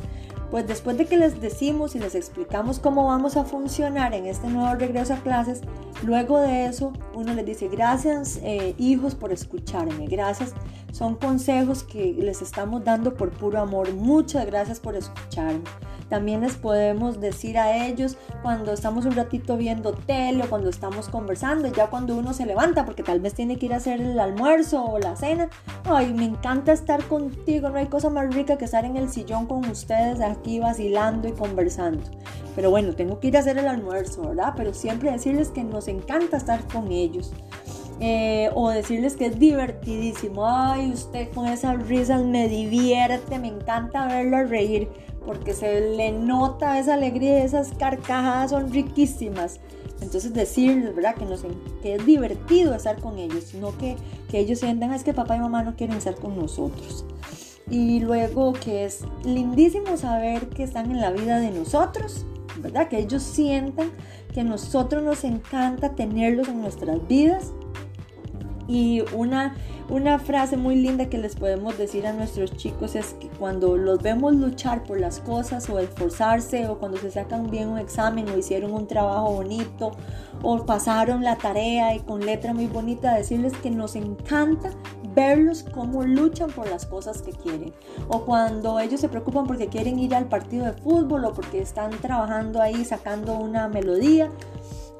pues 0.50 0.68
después 0.68 0.98
de 0.98 1.06
que 1.06 1.16
les 1.16 1.40
decimos 1.40 1.96
y 1.96 1.98
les 1.98 2.14
explicamos 2.14 2.78
cómo 2.78 3.06
vamos 3.06 3.38
a 3.38 3.44
funcionar 3.44 4.12
en 4.12 4.26
este 4.26 4.48
nuevo 4.48 4.74
regreso 4.74 5.14
a 5.14 5.16
clases, 5.16 5.62
luego 6.02 6.40
de 6.40 6.66
eso 6.66 6.92
uno 7.14 7.32
les 7.32 7.46
dice 7.46 7.68
gracias 7.68 8.38
eh, 8.42 8.74
hijos 8.76 9.14
por 9.14 9.32
escucharme, 9.32 10.08
gracias, 10.08 10.52
son 10.92 11.14
consejos 11.14 11.84
que 11.84 12.12
les 12.12 12.42
estamos 12.42 12.84
dando 12.84 13.14
por 13.14 13.30
puro 13.30 13.60
amor, 13.60 13.94
muchas 13.94 14.44
gracias 14.44 14.78
por 14.78 14.94
escucharme. 14.94 15.62
También 16.10 16.40
les 16.40 16.56
podemos 16.56 17.20
decir 17.20 17.56
a 17.56 17.86
ellos 17.86 18.16
cuando 18.42 18.72
estamos 18.72 19.06
un 19.06 19.12
ratito 19.12 19.56
viendo 19.56 19.92
tele 19.92 20.42
o 20.42 20.50
cuando 20.50 20.68
estamos 20.68 21.08
conversando, 21.08 21.68
ya 21.68 21.86
cuando 21.86 22.16
uno 22.16 22.34
se 22.34 22.46
levanta 22.46 22.84
porque 22.84 23.04
tal 23.04 23.20
vez 23.20 23.34
tiene 23.34 23.56
que 23.56 23.66
ir 23.66 23.74
a 23.74 23.76
hacer 23.76 24.00
el 24.00 24.18
almuerzo 24.18 24.84
o 24.84 24.98
la 24.98 25.14
cena. 25.14 25.48
Ay, 25.84 26.12
me 26.12 26.24
encanta 26.24 26.72
estar 26.72 27.04
contigo, 27.04 27.70
no 27.70 27.78
hay 27.78 27.86
cosa 27.86 28.10
más 28.10 28.34
rica 28.34 28.58
que 28.58 28.64
estar 28.64 28.84
en 28.84 28.96
el 28.96 29.08
sillón 29.08 29.46
con 29.46 29.64
ustedes 29.66 30.20
aquí 30.20 30.58
vacilando 30.58 31.28
y 31.28 31.32
conversando. 31.32 32.02
Pero 32.56 32.70
bueno, 32.70 32.94
tengo 32.94 33.20
que 33.20 33.28
ir 33.28 33.36
a 33.36 33.40
hacer 33.40 33.56
el 33.58 33.68
almuerzo, 33.68 34.22
¿verdad? 34.22 34.54
Pero 34.56 34.74
siempre 34.74 35.12
decirles 35.12 35.50
que 35.50 35.62
nos 35.62 35.86
encanta 35.86 36.36
estar 36.36 36.66
con 36.66 36.90
ellos. 36.90 37.32
Eh, 38.02 38.48
o 38.54 38.70
decirles 38.70 39.14
que 39.14 39.26
es 39.26 39.38
divertidísimo. 39.38 40.46
Ay, 40.46 40.90
usted 40.90 41.28
con 41.34 41.46
esas 41.46 41.86
risas 41.86 42.22
me 42.22 42.48
divierte, 42.48 43.38
me 43.38 43.48
encanta 43.48 44.06
verla 44.06 44.44
reír, 44.44 44.88
porque 45.24 45.54
se 45.54 45.96
le 45.96 46.12
nota 46.12 46.78
esa 46.78 46.94
alegría, 46.94 47.44
esas 47.44 47.72
carcajadas 47.72 48.50
son 48.50 48.72
riquísimas. 48.72 49.60
Entonces 50.00 50.32
decirles, 50.32 50.94
¿verdad? 50.94 51.14
Que, 51.14 51.26
nos, 51.26 51.44
que 51.82 51.96
es 51.96 52.06
divertido 52.06 52.74
estar 52.74 53.00
con 53.00 53.18
ellos, 53.18 53.54
no 53.54 53.76
que, 53.76 53.96
que 54.30 54.38
ellos 54.38 54.60
sientan, 54.60 54.92
es 54.92 55.04
que 55.04 55.12
papá 55.12 55.36
y 55.36 55.40
mamá 55.40 55.62
no 55.62 55.76
quieren 55.76 55.96
estar 55.96 56.14
con 56.14 56.36
nosotros. 56.36 57.04
Y 57.68 58.00
luego 58.00 58.54
que 58.54 58.84
es 58.84 59.04
lindísimo 59.24 59.96
saber 59.96 60.48
que 60.48 60.62
están 60.62 60.90
en 60.90 61.00
la 61.00 61.10
vida 61.10 61.38
de 61.38 61.50
nosotros, 61.50 62.24
¿verdad? 62.58 62.88
Que 62.88 62.98
ellos 62.98 63.22
sientan 63.22 63.92
que 64.32 64.40
a 64.40 64.44
nosotros 64.44 65.02
nos 65.02 65.22
encanta 65.24 65.94
tenerlos 65.94 66.48
en 66.48 66.62
nuestras 66.62 67.06
vidas 67.06 67.52
y 68.70 69.02
una, 69.14 69.56
una 69.88 70.20
frase 70.20 70.56
muy 70.56 70.76
linda 70.76 71.06
que 71.06 71.18
les 71.18 71.34
podemos 71.34 71.76
decir 71.76 72.06
a 72.06 72.12
nuestros 72.12 72.56
chicos 72.56 72.94
es 72.94 73.14
que 73.14 73.26
cuando 73.28 73.76
los 73.76 74.00
vemos 74.00 74.32
luchar 74.36 74.84
por 74.84 75.00
las 75.00 75.18
cosas 75.18 75.68
o 75.68 75.80
esforzarse 75.80 76.68
o 76.68 76.78
cuando 76.78 76.96
se 76.98 77.10
sacan 77.10 77.50
bien 77.50 77.68
un 77.68 77.78
examen 77.78 78.28
o 78.28 78.38
hicieron 78.38 78.72
un 78.72 78.86
trabajo 78.86 79.32
bonito 79.32 79.90
o 80.42 80.64
pasaron 80.64 81.24
la 81.24 81.34
tarea 81.34 81.96
y 81.96 81.98
con 81.98 82.24
letra 82.24 82.54
muy 82.54 82.68
bonita, 82.68 83.12
decirles 83.12 83.54
que 83.54 83.72
nos 83.72 83.96
encanta 83.96 84.70
verlos 85.16 85.64
cómo 85.74 86.04
luchan 86.04 86.50
por 86.50 86.68
las 86.70 86.86
cosas 86.86 87.22
que 87.22 87.32
quieren. 87.32 87.74
O 88.06 88.24
cuando 88.24 88.78
ellos 88.78 89.00
se 89.00 89.08
preocupan 89.08 89.48
porque 89.48 89.66
quieren 89.66 89.98
ir 89.98 90.14
al 90.14 90.28
partido 90.28 90.64
de 90.64 90.74
fútbol 90.74 91.24
o 91.24 91.32
porque 91.32 91.60
están 91.60 91.90
trabajando 91.90 92.62
ahí 92.62 92.84
sacando 92.84 93.34
una 93.34 93.66
melodía 93.66 94.30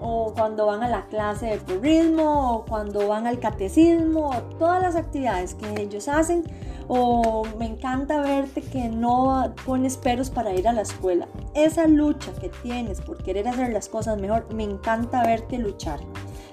o 0.01 0.33
cuando 0.35 0.67
van 0.67 0.83
a 0.83 0.89
la 0.89 1.07
clase 1.07 1.47
de 1.47 1.59
turismo, 1.59 2.57
o 2.57 2.65
cuando 2.65 3.07
van 3.09 3.27
al 3.27 3.39
catecismo, 3.39 4.31
o 4.31 4.43
todas 4.59 4.83
las 4.83 4.97
actividades 4.97 5.55
que 5.55 5.83
ellos 5.83 6.09
hacen, 6.09 6.45
o 6.89 7.45
me 7.59 7.67
encanta 7.67 8.21
verte 8.21 8.63
que 8.63 8.89
no 8.89 9.55
pones 9.65 9.97
peros 9.97 10.31
para 10.31 10.53
ir 10.55 10.67
a 10.67 10.73
la 10.73 10.83
escuela. 10.83 11.29
Esa 11.55 11.87
lucha 11.87 12.33
que 12.41 12.49
tienes 12.49 13.01
por 13.01 13.23
querer 13.23 13.47
hacer 13.49 13.73
las 13.73 13.89
cosas 13.89 14.21
mejor, 14.21 14.53
me 14.53 14.65
encanta 14.65 15.23
verte 15.23 15.59
luchar. 15.59 16.01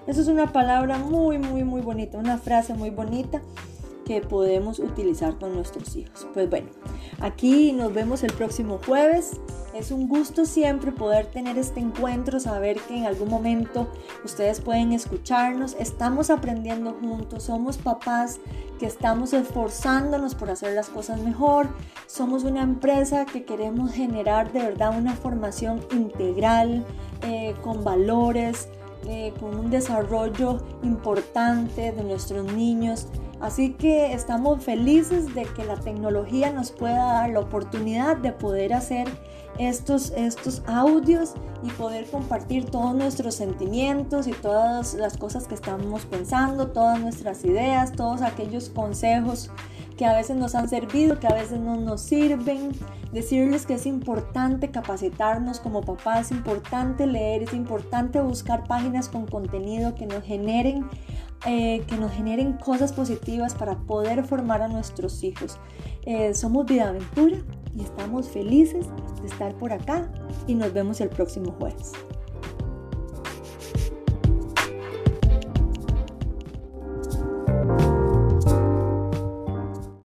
Eso 0.05 0.21
es 0.21 0.27
una 0.27 0.51
palabra 0.53 0.97
muy, 0.97 1.37
muy, 1.37 1.63
muy 1.63 1.81
bonita, 1.81 2.17
una 2.17 2.37
frase 2.37 2.73
muy 2.73 2.91
bonita 2.91 3.41
que 4.07 4.21
podemos 4.21 4.79
utilizar 4.79 5.37
con 5.37 5.53
nuestros 5.53 5.93
hijos. 5.97 6.25
Pues 6.33 6.49
bueno, 6.49 6.69
aquí 7.19 7.73
nos 7.73 7.93
vemos 7.93 8.23
el 8.23 8.31
próximo 8.31 8.79
jueves. 8.85 9.33
Es 9.73 9.91
un 9.91 10.07
gusto 10.07 10.45
siempre 10.45 10.93
poder 10.93 11.25
tener 11.25 11.57
este 11.57 11.81
encuentro, 11.81 12.39
saber 12.39 12.79
que 12.79 12.97
en 12.97 13.05
algún 13.05 13.29
momento 13.29 13.87
ustedes 14.23 14.61
pueden 14.61 14.93
escucharnos. 14.93 15.75
Estamos 15.77 16.29
aprendiendo 16.29 16.93
juntos, 16.93 17.43
somos 17.43 17.77
papás 17.77 18.39
que 18.79 18.85
estamos 18.85 19.33
esforzándonos 19.33 20.35
por 20.35 20.49
hacer 20.51 20.73
las 20.73 20.87
cosas 20.87 21.21
mejor. 21.21 21.67
Somos 22.07 22.45
una 22.45 22.61
empresa 22.61 23.25
que 23.25 23.43
queremos 23.43 23.91
generar 23.91 24.53
de 24.53 24.59
verdad 24.59 24.97
una 24.97 25.15
formación 25.15 25.81
integral, 25.91 26.85
eh, 27.23 27.55
con 27.61 27.83
valores, 27.83 28.69
eh, 29.05 29.33
con 29.39 29.59
un 29.59 29.69
desarrollo 29.69 30.59
importante 30.81 31.91
de 31.91 32.03
nuestros 32.03 32.51
niños. 32.53 33.07
Así 33.39 33.73
que 33.73 34.13
estamos 34.13 34.63
felices 34.63 35.35
de 35.35 35.43
que 35.43 35.63
la 35.63 35.75
tecnología 35.75 36.51
nos 36.51 36.71
pueda 36.71 37.03
dar 37.13 37.29
la 37.29 37.39
oportunidad 37.39 38.17
de 38.17 38.31
poder 38.31 38.73
hacer 38.73 39.07
estos, 39.59 40.11
estos 40.15 40.63
audios 40.65 41.33
y 41.63 41.69
poder 41.71 42.05
compartir 42.09 42.65
todos 42.65 42.95
nuestros 42.95 43.35
sentimientos 43.35 44.27
y 44.27 44.31
todas 44.31 44.95
las 44.95 45.17
cosas 45.17 45.47
que 45.47 45.55
estamos 45.55 46.05
pensando, 46.05 46.67
todas 46.67 46.99
nuestras 46.99 47.43
ideas, 47.45 47.91
todos 47.91 48.21
aquellos 48.21 48.69
consejos 48.69 49.51
que 49.97 50.05
a 50.05 50.13
veces 50.13 50.37
nos 50.37 50.55
han 50.55 50.69
servido, 50.69 51.19
que 51.19 51.27
a 51.27 51.33
veces 51.33 51.59
no 51.59 51.75
nos 51.75 52.01
sirven. 52.01 52.71
Decirles 53.11 53.65
que 53.65 53.75
es 53.75 53.85
importante 53.85 54.69
capacitarnos 54.69 55.59
como 55.59 55.81
papás, 55.81 56.27
es 56.27 56.31
importante 56.31 57.07
leer, 57.07 57.43
es 57.43 57.53
importante 57.53 58.19
buscar 58.21 58.65
páginas 58.65 59.09
con 59.09 59.25
contenido 59.25 59.95
que 59.95 60.05
nos 60.05 60.23
generen 60.23 60.85
eh, 61.45 61.83
que 61.87 61.97
nos 61.97 62.11
generen 62.11 62.53
cosas 62.53 62.93
positivas 62.93 63.53
para 63.53 63.77
poder 63.77 64.23
formar 64.23 64.61
a 64.61 64.67
nuestros 64.67 65.23
hijos. 65.23 65.57
Eh, 66.03 66.33
somos 66.33 66.65
Vida 66.65 66.89
Aventura 66.89 67.37
y 67.75 67.81
estamos 67.81 68.27
felices 68.27 68.87
de 69.21 69.27
estar 69.27 69.53
por 69.55 69.71
acá 69.71 70.11
y 70.47 70.55
nos 70.55 70.73
vemos 70.73 70.99
el 71.01 71.09
próximo 71.09 71.51
jueves. 71.59 71.93